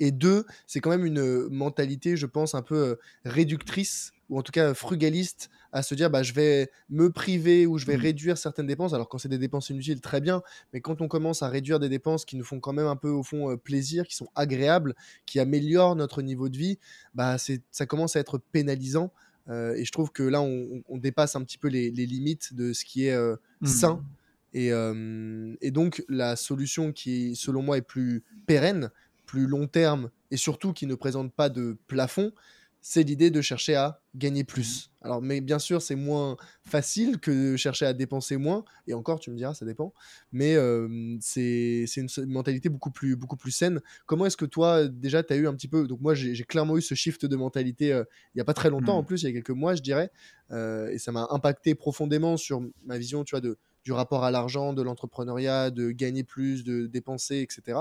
Et 0.00 0.10
deux, 0.10 0.44
c'est 0.66 0.80
quand 0.80 0.90
même 0.90 1.06
une 1.06 1.48
mentalité, 1.48 2.16
je 2.16 2.26
pense, 2.26 2.54
un 2.54 2.62
peu 2.62 2.98
réductrice 3.24 4.12
ou 4.28 4.38
en 4.38 4.42
tout 4.42 4.52
cas 4.52 4.74
frugaliste 4.74 5.50
à 5.72 5.82
se 5.82 5.94
dire 5.94 6.08
bah, 6.08 6.22
je 6.22 6.32
vais 6.32 6.70
me 6.88 7.10
priver 7.10 7.66
ou 7.66 7.78
je 7.78 7.86
vais 7.86 7.96
Mmh. 7.96 8.00
réduire 8.00 8.38
certaines 8.38 8.66
dépenses. 8.66 8.94
Alors 8.94 9.08
quand 9.08 9.18
c'est 9.18 9.28
des 9.28 9.38
dépenses 9.38 9.70
inutiles, 9.70 10.00
très 10.00 10.20
bien, 10.20 10.42
mais 10.72 10.80
quand 10.80 11.00
on 11.02 11.08
commence 11.08 11.42
à 11.42 11.48
réduire 11.48 11.78
des 11.80 11.88
dépenses 11.88 12.24
qui 12.24 12.36
nous 12.36 12.44
font 12.44 12.60
quand 12.60 12.72
même 12.72 12.86
un 12.86 12.96
peu 12.96 13.08
au 13.10 13.22
fond 13.22 13.50
euh, 13.50 13.56
plaisir, 13.56 14.06
qui 14.06 14.16
sont 14.16 14.28
agréables, 14.34 14.94
qui 15.26 15.40
améliorent 15.40 15.96
notre 15.96 16.22
niveau 16.22 16.48
de 16.48 16.56
vie, 16.56 16.78
bah, 17.14 17.38
c'est, 17.38 17.62
ça 17.70 17.86
commence 17.86 18.16
à 18.16 18.20
être 18.20 18.38
pénalisant. 18.38 19.12
Euh, 19.48 19.74
et 19.74 19.84
je 19.84 19.90
trouve 19.92 20.12
que 20.12 20.22
là, 20.22 20.40
on, 20.42 20.82
dépasse 20.98 21.34
un 21.34 21.42
petit 21.42 21.58
peu 21.58 21.68
les, 21.68 21.90
les 21.90 22.06
limites 22.06 22.54
de 22.54 22.72
ce 22.72 22.84
qui 22.84 23.06
est 23.06 23.12
euh, 23.12 23.36
Mmh. 23.60 23.66
sain. 23.66 24.04
Et, 24.52 24.72
euh, 24.72 25.54
et 25.60 25.70
donc 25.70 26.02
la 26.08 26.34
solution 26.36 26.92
qui, 26.92 27.36
selon 27.36 27.62
moi, 27.62 27.76
est 27.78 27.82
plus 27.82 28.24
pérenne, 28.46 28.90
plus 29.30 29.46
long 29.46 29.68
terme 29.68 30.10
et 30.32 30.36
surtout 30.36 30.72
qui 30.72 30.86
ne 30.86 30.96
présente 30.96 31.32
pas 31.32 31.48
de 31.48 31.78
plafond, 31.86 32.32
c'est 32.80 33.04
l'idée 33.04 33.30
de 33.30 33.40
chercher 33.40 33.76
à 33.76 34.02
gagner 34.16 34.42
plus. 34.42 34.90
Alors, 35.02 35.22
mais 35.22 35.40
bien 35.40 35.60
sûr, 35.60 35.80
c'est 35.80 35.94
moins 35.94 36.36
facile 36.64 37.20
que 37.20 37.52
de 37.52 37.56
chercher 37.56 37.86
à 37.86 37.92
dépenser 37.92 38.38
moins. 38.38 38.64
Et 38.88 38.94
encore, 38.94 39.20
tu 39.20 39.30
me 39.30 39.36
diras, 39.36 39.54
ça 39.54 39.64
dépend. 39.64 39.94
Mais 40.32 40.56
euh, 40.56 41.16
c'est 41.20 41.86
une 41.96 42.08
mentalité 42.26 42.70
beaucoup 42.70 42.90
plus, 42.90 43.14
beaucoup 43.14 43.36
plus 43.36 43.52
saine. 43.52 43.80
Comment 44.06 44.26
est-ce 44.26 44.36
que 44.36 44.46
toi, 44.46 44.88
déjà, 44.88 45.22
tu 45.22 45.32
as 45.32 45.36
eu 45.36 45.46
un 45.46 45.54
petit 45.54 45.68
peu. 45.68 45.86
Donc, 45.86 46.00
moi, 46.00 46.14
j'ai 46.14 46.42
clairement 46.42 46.76
eu 46.76 46.82
ce 46.82 46.96
shift 46.96 47.24
de 47.24 47.36
mentalité 47.36 47.92
euh, 47.92 48.02
il 48.34 48.38
n'y 48.38 48.42
a 48.42 48.44
pas 48.44 48.54
très 48.54 48.70
longtemps, 48.70 48.96
en 48.96 49.04
plus, 49.04 49.22
il 49.22 49.26
y 49.26 49.28
a 49.28 49.32
quelques 49.32 49.50
mois, 49.50 49.76
je 49.76 49.82
dirais. 49.82 50.10
Euh, 50.50 50.88
et 50.88 50.98
ça 50.98 51.12
m'a 51.12 51.28
impacté 51.30 51.76
profondément 51.76 52.36
sur 52.36 52.60
ma 52.84 52.98
vision, 52.98 53.22
tu 53.22 53.36
vois, 53.36 53.40
de, 53.40 53.58
du 53.84 53.92
rapport 53.92 54.24
à 54.24 54.30
l'argent, 54.30 54.72
de 54.72 54.82
l'entrepreneuriat, 54.82 55.70
de 55.70 55.90
gagner 55.90 56.24
plus, 56.24 56.64
de 56.64 56.86
dépenser, 56.86 57.40
etc. 57.40 57.78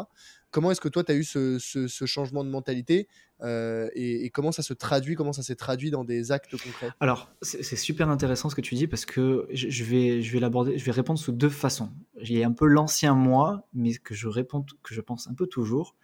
Comment 0.52 0.72
est-ce 0.72 0.82
que 0.82 0.90
toi, 0.90 1.04
tu 1.04 1.12
as 1.12 1.16
eu 1.16 1.24
ce, 1.24 1.60
changement 2.06 2.44
de 2.44 2.50
mentalité 2.50 3.08
euh, 3.42 3.90
et, 3.94 4.30
comment 4.32 4.52
ça 4.52 4.64
se 4.64 4.74
traduit, 4.74 5.16
comment 5.16 5.34
ça 5.34 5.44
s'est 5.44 5.56
traduit 5.56 5.92
dans 5.92 6.04
des 6.04 6.32
actes 6.32 6.58
concrets? 6.58 6.90
Alors, 7.00 7.30
c'est 7.42 7.76
super 7.76 8.10
intéressant 8.10 8.50
ce 8.50 8.56
que 8.56 8.62
tu 8.62 8.76
dis 8.76 8.88
parce 8.88 9.06
que 9.06 9.48
je, 9.52 9.84
vais, 9.84 10.22
je 10.22 10.34
vais 10.34 10.40
l'aborder, 10.40 10.78
je 10.78 10.86
vais 10.86 10.92
répondre 10.92 11.20
sous 11.20 11.32
deux 11.32 11.50
façons. 11.50 11.92
J'ai 12.18 12.44
un 12.44 12.52
peu 12.52 12.66
l'ancien 12.66 13.14
moi, 13.14 13.68
mais 13.74 13.94
que 13.94 14.16
je 14.16 14.28
réponds, 14.28 14.66
que 14.84 14.94
je 14.94 15.02
pense 15.02 15.28
un 15.28 15.34
peu 15.34 15.48
toujours, 15.48 15.96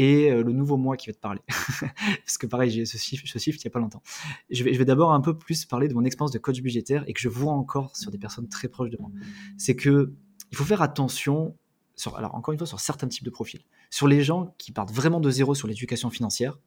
et 0.00 0.30
euh, 0.30 0.42
le 0.42 0.52
nouveau 0.52 0.78
moi 0.78 0.96
qui 0.96 1.08
va 1.08 1.12
te 1.12 1.18
parler. 1.18 1.42
parce 2.24 2.38
que 2.38 2.46
pareil, 2.46 2.70
j'ai 2.70 2.86
ce 2.86 2.96
shift, 2.96 3.26
ce 3.26 3.38
shift 3.38 3.60
il 3.60 3.64
y 3.66 3.68
a 3.68 3.70
pas 3.70 3.80
longtemps. 3.80 4.02
Je 4.48 4.64
vais, 4.64 4.72
je 4.72 4.78
vais 4.78 4.86
d'abord 4.86 5.12
un 5.12 5.20
peu 5.20 5.36
plus 5.36 5.66
parler 5.66 5.88
de 5.88 5.94
mon 5.94 6.04
expérience 6.04 6.32
de 6.32 6.38
coach 6.38 6.62
budgétaire 6.62 7.04
et 7.06 7.12
que 7.12 7.20
je 7.20 7.28
vois 7.28 7.52
encore 7.52 7.94
sur 7.94 8.10
des 8.10 8.16
personnes 8.16 8.48
très 8.48 8.68
proches 8.68 8.88
de 8.88 8.96
moi. 8.98 9.10
C'est 9.58 9.76
que 9.76 10.14
il 10.50 10.56
faut 10.56 10.64
faire 10.64 10.80
attention. 10.80 11.54
Sur, 11.96 12.16
alors 12.16 12.34
encore 12.34 12.52
une 12.52 12.58
fois 12.58 12.66
sur 12.66 12.80
certains 12.80 13.08
types 13.08 13.24
de 13.24 13.30
profils, 13.30 13.60
sur 13.90 14.08
les 14.08 14.22
gens 14.22 14.54
qui 14.56 14.72
partent 14.72 14.90
vraiment 14.90 15.20
de 15.20 15.30
zéro 15.30 15.54
sur 15.54 15.68
l'éducation 15.68 16.08
financière, 16.08 16.58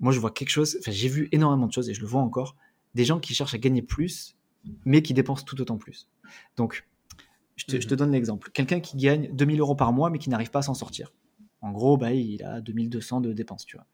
moi 0.00 0.10
je 0.10 0.18
vois 0.18 0.30
quelque 0.30 0.48
chose, 0.48 0.78
enfin 0.80 0.90
j'ai 0.90 1.08
vu 1.08 1.28
énormément 1.32 1.66
de 1.66 1.72
choses 1.72 1.90
et 1.90 1.92
je 1.92 2.00
le 2.00 2.06
vois 2.06 2.22
encore, 2.22 2.56
des 2.94 3.04
gens 3.04 3.20
qui 3.20 3.34
cherchent 3.34 3.52
à 3.52 3.58
gagner 3.58 3.82
plus, 3.82 4.38
mais 4.86 5.02
qui 5.02 5.12
dépensent 5.12 5.44
tout 5.44 5.60
autant 5.60 5.76
plus. 5.76 6.08
Donc, 6.56 6.86
je 7.56 7.66
te, 7.66 7.78
je 7.78 7.86
te 7.86 7.94
donne 7.94 8.12
l'exemple. 8.12 8.50
Quelqu'un 8.52 8.80
qui 8.80 8.96
gagne 8.96 9.28
2000 9.34 9.60
euros 9.60 9.74
par 9.74 9.92
mois, 9.92 10.08
mais 10.08 10.18
qui 10.18 10.30
n'arrive 10.30 10.50
pas 10.50 10.60
à 10.60 10.62
s'en 10.62 10.72
sortir. 10.72 11.12
En 11.60 11.72
gros, 11.72 11.96
bah, 11.96 12.12
il 12.12 12.42
a 12.44 12.60
2200 12.60 13.20
de 13.20 13.32
dépenses, 13.32 13.64
tu 13.64 13.76
vois. 13.76 13.86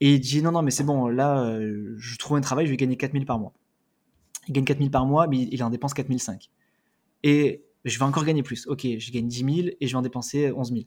Et 0.00 0.14
il 0.14 0.20
dit, 0.20 0.42
non, 0.42 0.52
non, 0.52 0.62
mais 0.62 0.70
c'est 0.70 0.84
bon, 0.84 1.08
là, 1.08 1.44
euh, 1.44 1.94
je 1.98 2.16
trouve 2.16 2.36
un 2.36 2.40
travail, 2.40 2.66
je 2.66 2.70
vais 2.70 2.76
gagner 2.76 2.96
4000 2.96 3.26
par 3.26 3.38
mois. 3.38 3.52
Il 4.48 4.54
gagne 4.54 4.64
4000 4.64 4.90
par 4.90 5.06
mois, 5.06 5.26
mais 5.26 5.48
il 5.50 5.62
en 5.62 5.70
dépense 5.70 5.92
4005. 5.94 6.50
Et 7.22 7.64
je 7.84 7.98
vais 7.98 8.04
encore 8.04 8.24
gagner 8.24 8.42
plus. 8.42 8.66
Ok, 8.66 8.82
je 8.82 9.10
gagne 9.10 9.26
10 9.26 9.38
000 9.38 9.68
et 9.80 9.86
je 9.86 9.92
vais 9.92 9.98
en 9.98 10.02
dépenser 10.02 10.52
11 10.52 10.72
000. 10.72 10.84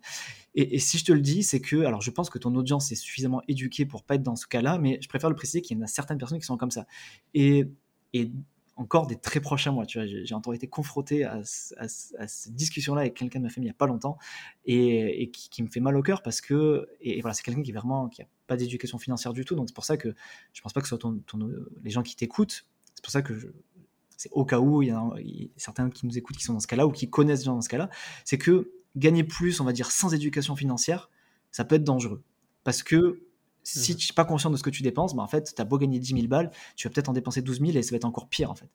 Et, 0.55 0.79
si 0.79 0.97
je 0.97 1.05
te 1.05 1.11
le 1.11 1.21
dis, 1.21 1.43
c'est 1.43 1.59
que, 1.59 1.83
alors 1.85 2.01
je 2.01 2.11
pense 2.11 2.29
que 2.29 2.37
ton 2.37 2.53
audience 2.55 2.91
est 2.91 2.95
suffisamment 2.95 3.41
éduquée 3.47 3.85
pour 3.85 4.03
pas 4.03 4.15
être 4.15 4.23
dans 4.23 4.35
ce 4.35 4.47
cas-là, 4.47 4.77
mais 4.77 4.99
je 5.01 5.07
préfère 5.07 5.29
le 5.29 5.35
préciser 5.35 5.61
qu'il 5.61 5.77
y 5.77 5.79
en 5.79 5.83
a 5.83 5.87
certaines 5.87 6.17
personnes 6.17 6.39
qui 6.39 6.45
sont 6.45 6.57
comme 6.57 6.71
ça. 6.71 6.85
Et, 7.33 7.65
et 8.13 8.31
encore 8.75 9.05
des 9.07 9.15
très 9.17 9.39
proches 9.39 9.67
à 9.67 9.71
moi, 9.71 9.85
tu 9.85 9.99
vois, 9.99 10.07
j'ai 10.07 10.33
encore 10.33 10.53
été 10.53 10.67
confronté 10.67 11.23
à, 11.25 11.43
ce- 11.43 11.73
à 11.77 11.87
ce- 11.87 12.15
à 12.17 12.27
cette 12.27 12.55
discussion-là 12.55 13.01
avec 13.01 13.13
quelqu'un 13.15 13.39
de 13.39 13.43
ma 13.43 13.49
famille 13.49 13.67
il 13.67 13.71
y 13.71 13.75
a 13.75 13.75
pas 13.77 13.85
longtemps 13.87 14.17
et, 14.65 15.29
qui, 15.31 15.61
me 15.63 15.67
fait 15.67 15.79
mal 15.79 15.95
au 15.95 16.01
cœur 16.01 16.23
parce 16.23 16.41
que, 16.41 16.87
et, 17.01 17.21
voilà, 17.21 17.33
c'est 17.33 17.43
quelqu'un 17.43 17.61
qui 17.61 17.71
est 17.71 17.73
vraiment, 17.73 18.09
qui 18.09 18.21
a 18.23 18.27
pas 18.47 18.57
d'éducation 18.57 18.97
financière 18.97 19.33
du 19.33 19.45
tout, 19.45 19.55
donc 19.55 19.69
c'est 19.69 19.75
pour 19.75 19.85
ça 19.85 19.97
que 19.97 20.13
je 20.53 20.61
pense 20.61 20.73
pas 20.73 20.81
que 20.81 20.87
ce 20.87 20.97
soit 20.97 21.13
les 21.83 21.91
gens 21.91 22.01
qui 22.03 22.15
t'écoutent, 22.15 22.65
c'est 22.95 23.03
pour 23.03 23.11
ça 23.11 23.21
que 23.21 23.33
c'est 24.17 24.29
au 24.31 24.45
cas 24.45 24.59
où 24.59 24.81
il 24.81 24.87
y 24.87 24.91
a 24.91 25.03
certains 25.57 25.89
qui 25.89 26.05
nous 26.07 26.17
écoutent 26.17 26.37
qui 26.37 26.43
sont 26.43 26.53
dans 26.53 26.59
ce 26.59 26.67
cas-là 26.67 26.87
ou 26.87 26.91
qui 26.91 27.09
connaissent 27.09 27.43
gens 27.43 27.55
dans 27.55 27.61
ce 27.61 27.69
cas-là, 27.69 27.89
c'est 28.25 28.37
que 28.37 28.71
gagner 28.95 29.23
plus, 29.23 29.59
on 29.59 29.65
va 29.65 29.73
dire, 29.73 29.91
sans 29.91 30.13
éducation 30.13 30.55
financière, 30.55 31.09
ça 31.51 31.65
peut 31.65 31.75
être 31.75 31.83
dangereux. 31.83 32.23
Parce 32.63 32.83
que 32.83 33.21
si 33.63 33.91
Mhm. 33.93 33.97
tu 33.97 34.11
n'es 34.11 34.15
pas 34.15 34.25
conscient 34.25 34.49
de 34.49 34.57
ce 34.57 34.63
que 34.63 34.69
tu 34.69 34.83
dépenses, 34.83 35.15
bah 35.15 35.23
en 35.23 35.27
fait, 35.27 35.53
tu 35.55 35.61
as 35.61 35.65
beau 35.65 35.77
gagner 35.77 35.99
10 35.99 36.13
000 36.13 36.27
balles, 36.27 36.51
tu 36.75 36.87
vas 36.87 36.93
peut-être 36.93 37.09
en 37.09 37.13
dépenser 37.13 37.41
12 37.41 37.59
000 37.59 37.77
et 37.77 37.83
ça 37.83 37.91
va 37.91 37.97
être 37.97 38.05
encore 38.05 38.27
pire, 38.29 38.51
en 38.51 38.55
fait. 38.55 38.69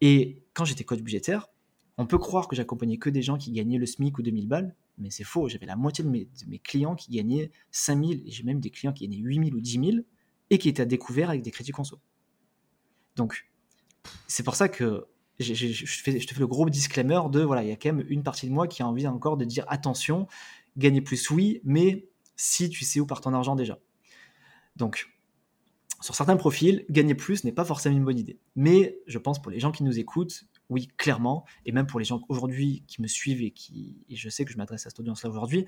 Et 0.00 0.42
quand 0.54 0.64
j'étais 0.64 0.84
coach 0.84 1.00
budgétaire, 1.00 1.48
on 1.98 2.06
peut 2.06 2.18
croire 2.18 2.48
que 2.48 2.56
j'accompagnais 2.56 2.96
que 2.98 3.10
des 3.10 3.22
gens 3.22 3.36
qui 3.38 3.52
gagnaient 3.52 3.78
le 3.78 3.86
SMIC 3.86 4.18
ou 4.18 4.22
2000 4.22 4.48
balles, 4.48 4.74
mais 4.98 5.10
c'est 5.10 5.24
faux. 5.24 5.48
J'avais 5.48 5.66
la 5.66 5.76
moitié 5.76 6.04
de 6.04 6.08
mes, 6.08 6.24
de 6.24 6.46
mes 6.48 6.58
clients 6.58 6.94
qui 6.94 7.10
gagnaient 7.12 7.50
5000 7.70 8.22
et 8.26 8.30
j'ai 8.30 8.42
même 8.44 8.60
des 8.60 8.70
clients 8.70 8.92
qui 8.92 9.06
gagnaient 9.06 9.22
8000 9.22 9.54
ou 9.54 9.60
10 9.60 9.72
000 9.78 10.04
et 10.50 10.58
qui 10.58 10.68
étaient 10.68 10.82
à 10.82 10.86
découvert 10.86 11.28
avec 11.30 11.42
des 11.42 11.50
crédits 11.50 11.72
conso. 11.72 12.00
Donc, 13.16 13.50
c'est 14.26 14.42
pour 14.42 14.56
ça 14.56 14.68
que 14.68 15.06
je, 15.38 15.52
fais- 15.54 16.18
je 16.20 16.26
te 16.26 16.34
fais 16.34 16.40
le 16.40 16.46
gros 16.46 16.68
disclaimer 16.70 17.20
de 17.30 17.40
voilà, 17.42 17.62
il 17.62 17.68
y 17.68 17.72
a 17.72 17.76
quand 17.76 17.92
même 17.92 18.06
une 18.08 18.22
partie 18.22 18.46
de 18.46 18.52
moi 18.52 18.66
qui 18.68 18.82
a 18.82 18.86
envie 18.86 19.06
encore 19.06 19.36
de 19.36 19.44
dire 19.44 19.64
attention, 19.68 20.26
gagner 20.76 21.00
plus, 21.00 21.30
oui, 21.30 21.60
mais 21.64 22.08
si 22.36 22.70
tu 22.70 22.84
sais 22.84 23.00
où 23.00 23.06
part 23.06 23.20
ton 23.20 23.32
argent 23.34 23.54
déjà. 23.56 23.78
Donc, 24.76 25.08
sur 26.00 26.14
certains 26.14 26.36
profils, 26.36 26.84
gagner 26.90 27.14
plus 27.14 27.44
n'est 27.44 27.52
pas 27.52 27.64
forcément 27.64 27.96
une 27.96 28.04
bonne 28.04 28.18
idée. 28.18 28.38
Mais 28.56 28.98
je 29.06 29.18
pense 29.18 29.40
pour 29.40 29.52
les 29.52 29.60
gens 29.60 29.70
qui 29.70 29.84
nous 29.84 29.98
écoutent, 29.98 30.44
oui, 30.68 30.88
clairement, 30.96 31.44
et 31.64 31.72
même 31.72 31.86
pour 31.86 32.00
les 32.00 32.04
gens 32.04 32.22
aujourd'hui 32.28 32.84
qui 32.88 33.00
me 33.02 33.06
suivent 33.06 33.42
et 33.42 33.52
qui, 33.52 33.96
et 34.08 34.16
je 34.16 34.28
sais 34.28 34.44
que 34.44 34.52
je 34.52 34.56
m'adresse 34.56 34.86
à 34.86 34.90
cette 34.90 34.98
audience-là 34.98 35.30
aujourd'hui, 35.30 35.64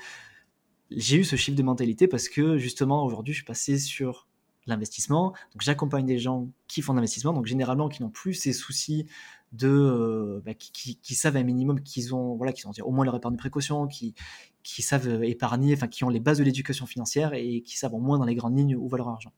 j'ai 0.91 1.19
eu 1.19 1.25
ce 1.25 1.37
chiffre 1.37 1.57
de 1.57 1.63
mentalité 1.63 2.09
parce 2.09 2.29
que 2.29 2.59
justement 2.59 3.05
aujourd'hui, 3.05 3.33
je 3.33 3.39
suis 3.39 3.47
passé 3.47 3.79
sur 3.79 4.29
l'investissement. 4.67 5.33
Donc 5.53 5.63
j'accompagne 5.63 6.07
des 6.07 6.19
gens 6.19 6.49
qui 6.69 6.83
font 6.83 6.93
de 6.93 6.99
l'investissement, 6.99 7.33
donc 7.33 7.47
généralement 7.47 7.89
qui 7.89 8.03
n'ont 8.03 8.11
plus 8.11 8.35
ces 8.35 8.53
soucis 8.53 9.07
de, 9.53 9.69
euh, 9.69 10.43
bah, 10.45 10.55
qui, 10.55 11.15
savent 11.15 11.37
un 11.37 11.43
minimum 11.43 11.81
qu'ils 11.81 12.15
ont, 12.15 12.35
voilà, 12.35 12.53
qui 12.53 12.67
ont 12.67 12.73
au 12.83 12.91
moins 12.91 13.05
leur 13.05 13.17
épargne 13.17 13.35
de 13.35 13.39
précaution, 13.39 13.87
qui, 13.87 14.15
qui 14.63 14.83
savent 14.83 15.09
euh, 15.09 15.23
épargner, 15.23 15.75
enfin 15.75 15.87
qui 15.87 16.05
ont 16.05 16.09
les 16.09 16.21
bases 16.21 16.39
de 16.39 16.45
l'éducation 16.45 16.87
financière 16.87 17.35
et 17.35 17.63
qui 17.63 17.77
savent 17.77 17.95
au 17.95 18.01
moins 18.01 18.19
dans 18.19 18.25
les 18.25 18.35
grandes 18.35 18.57
lignes 18.59 18.77
où 18.77 18.89
va 18.89 18.99
leur 18.99 19.09
argent. 19.09 19.33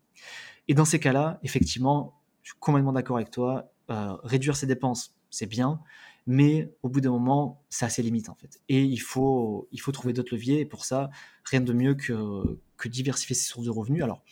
Et 0.68 0.75
dans 0.75 0.85
ces 0.85 0.99
cas-là, 0.99 1.38
effectivement, 1.42 2.14
je 2.42 2.52
suis 2.52 2.59
complètement 2.59 2.92
d'accord 2.92 3.16
avec 3.16 3.30
toi. 3.30 3.71
euh, 3.90 4.16
réduire 4.25 4.56
ses 4.56 4.66
dépenses, 4.66 5.14
c'est 5.30 5.47
bien, 5.47 5.80
mais 6.26 6.73
au 6.83 6.88
bout 6.88 7.00
d'un 7.00 7.11
moment, 7.11 7.62
ça 7.68 7.87
a 7.87 7.88
ses 7.88 8.02
limites 8.02 8.28
en 8.28 8.35
fait. 8.35 8.61
Et 8.68 8.83
il 8.83 8.99
faut, 8.99 9.68
il 9.73 9.80
faut 9.80 9.92
trouver 9.92 10.12
d'autres 10.12 10.35
leviers. 10.35 10.61
Et 10.61 10.64
pour 10.66 10.85
ça, 10.85 11.11
rien 11.45 11.61
de 11.61 11.73
mieux 11.73 11.95
que, 11.95 12.59
que 12.76 12.88
diversifier 12.88 13.35
ses 13.37 13.45
sources 13.49 13.66
de 13.66 13.71
revenus. 13.71 14.02
Alors, 14.02 14.23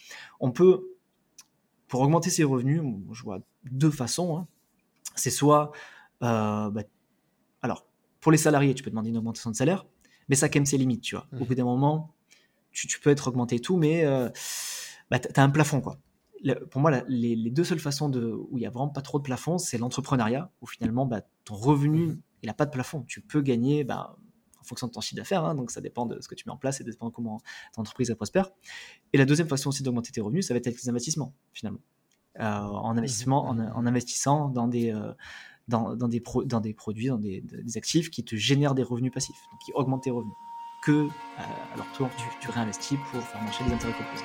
on 0.41 0.51
peut, 0.51 0.89
pour 1.89 2.01
augmenter 2.01 2.31
ses 2.31 2.45
revenus, 2.45 2.83
je 3.13 3.23
vois 3.23 3.39
deux 3.71 3.91
façons. 3.91 4.37
hein. 4.39 4.49
C'est 5.15 5.31
soit, 5.31 5.71
euh, 6.23 6.71
bah, 6.71 6.83
alors, 7.63 7.87
pour 8.21 8.33
les 8.33 8.39
salariés, 8.39 8.75
tu 8.75 8.83
peux 8.83 8.91
demander 8.91 9.11
une 9.11 9.17
augmentation 9.19 9.51
de 9.51 9.57
salaire, 9.57 9.87
mais 10.29 10.35
ça 10.35 10.47
a 10.47 10.49
quand 10.49 10.59
même 10.59 10.67
ses 10.67 10.79
limites, 10.79 11.03
tu 11.03 11.15
vois. 11.15 11.29
Au 11.33 11.37
Mhm. 11.37 11.47
bout 11.47 11.55
d'un 11.55 11.65
moment, 11.65 12.15
tu, 12.73 12.89
tu 12.89 12.99
peux 12.99 13.11
être 13.11 13.29
augmenté 13.29 13.57
et 13.57 13.61
tout, 13.61 13.77
mais 13.77 14.05
euh, 14.05 14.29
bah, 15.11 15.19
tu 15.21 15.29
as 15.39 15.43
un 15.45 15.51
plafond, 15.51 15.81
quoi. 15.81 15.99
Pour 16.71 16.81
moi, 16.81 16.91
la- 16.91 17.05
les, 17.09 17.35
les 17.37 17.51
deux 17.51 17.65
seules 17.65 17.79
façons 17.79 18.09
de, 18.09 18.33
où 18.51 18.59
il 18.59 18.63
y 18.63 18.67
a 18.67 18.71
vraiment 18.71 18.89
pas 18.89 19.01
trop 19.03 19.19
de 19.19 19.23
plafond, 19.25 19.57
c'est 19.59 19.79
l'entrepreneuriat, 19.79 20.51
où 20.61 20.67
finalement, 20.67 21.07
bah, 21.07 21.23
ton 21.45 21.55
revenu, 21.55 22.07
Mhm. 22.09 22.21
il 22.43 22.47
n'a 22.49 22.55
pas 22.55 22.67
de 22.67 22.71
plafond. 22.71 23.03
Tu 23.07 23.21
peux 23.23 23.41
gagner 23.41 23.85
bah, 23.85 24.17
en 24.61 24.65
fonction 24.65 24.87
de 24.87 24.93
ton 24.93 25.01
chiffre 25.01 25.17
d'affaires, 25.17 25.45
hein, 25.45 25.55
donc 25.55 25.71
ça 25.71 25.81
dépend 25.81 26.07
de 26.07 26.21
ce 26.21 26.29
que 26.29 26.35
tu 26.35 26.45
mets 26.47 26.53
en 26.53 26.57
place 26.57 26.81
et 26.81 26.85
de 26.85 26.91
dépend 26.91 27.09
de 27.09 27.13
comment 27.15 27.41
ton 27.75 27.83
entreprise 27.83 28.11
elle 28.11 28.17
prospère. 28.17 28.51
Et 29.13 29.19
la 29.19 29.25
deuxième 29.27 29.49
façon 29.49 29.69
aussi 29.71 29.83
d'augmenter 29.83 30.11
tes 30.13 30.21
revenus, 30.21 30.47
ça 30.47 30.55
va 30.55 30.59
être 30.59 30.67
avec 30.67 30.81
les 30.83 30.89
investissements, 30.89 31.35
finalement. 31.53 31.81
Euh, 32.41 32.43
en, 32.45 32.97
investissement, 32.99 33.47
en, 33.47 33.59
en 33.59 33.87
investissant 33.87 34.49
dans 34.49 34.67
des, 34.67 34.91
euh, 34.93 35.13
dans, 35.69 35.95
dans 35.97 36.09
des, 36.09 36.21
pro- 36.21 36.45
dans 36.45 36.61
des 36.61 36.75
produits, 36.75 37.07
dans 37.09 37.19
des, 37.19 37.41
des 37.43 37.77
actifs 37.77 38.11
qui 38.11 38.25
te 38.25 38.37
génèrent 38.37 38.75
des 38.75 38.83
revenus 38.83 39.13
passifs, 39.13 39.41
donc 39.53 39.61
qui 39.65 39.73
augmentent 39.75 40.03
tes 40.03 40.11
revenus. 40.11 40.35
Que, 40.85 40.93
euh, 40.93 41.09
alors 41.75 41.87
toi, 41.97 42.11
tu, 42.19 42.25
tu 42.41 42.51
réinvestis 42.51 42.97
pour 43.11 43.23
faire 43.23 43.43
marcher 43.43 43.65
les 43.65 43.73
intérêts 43.73 43.93
composés. 43.95 44.25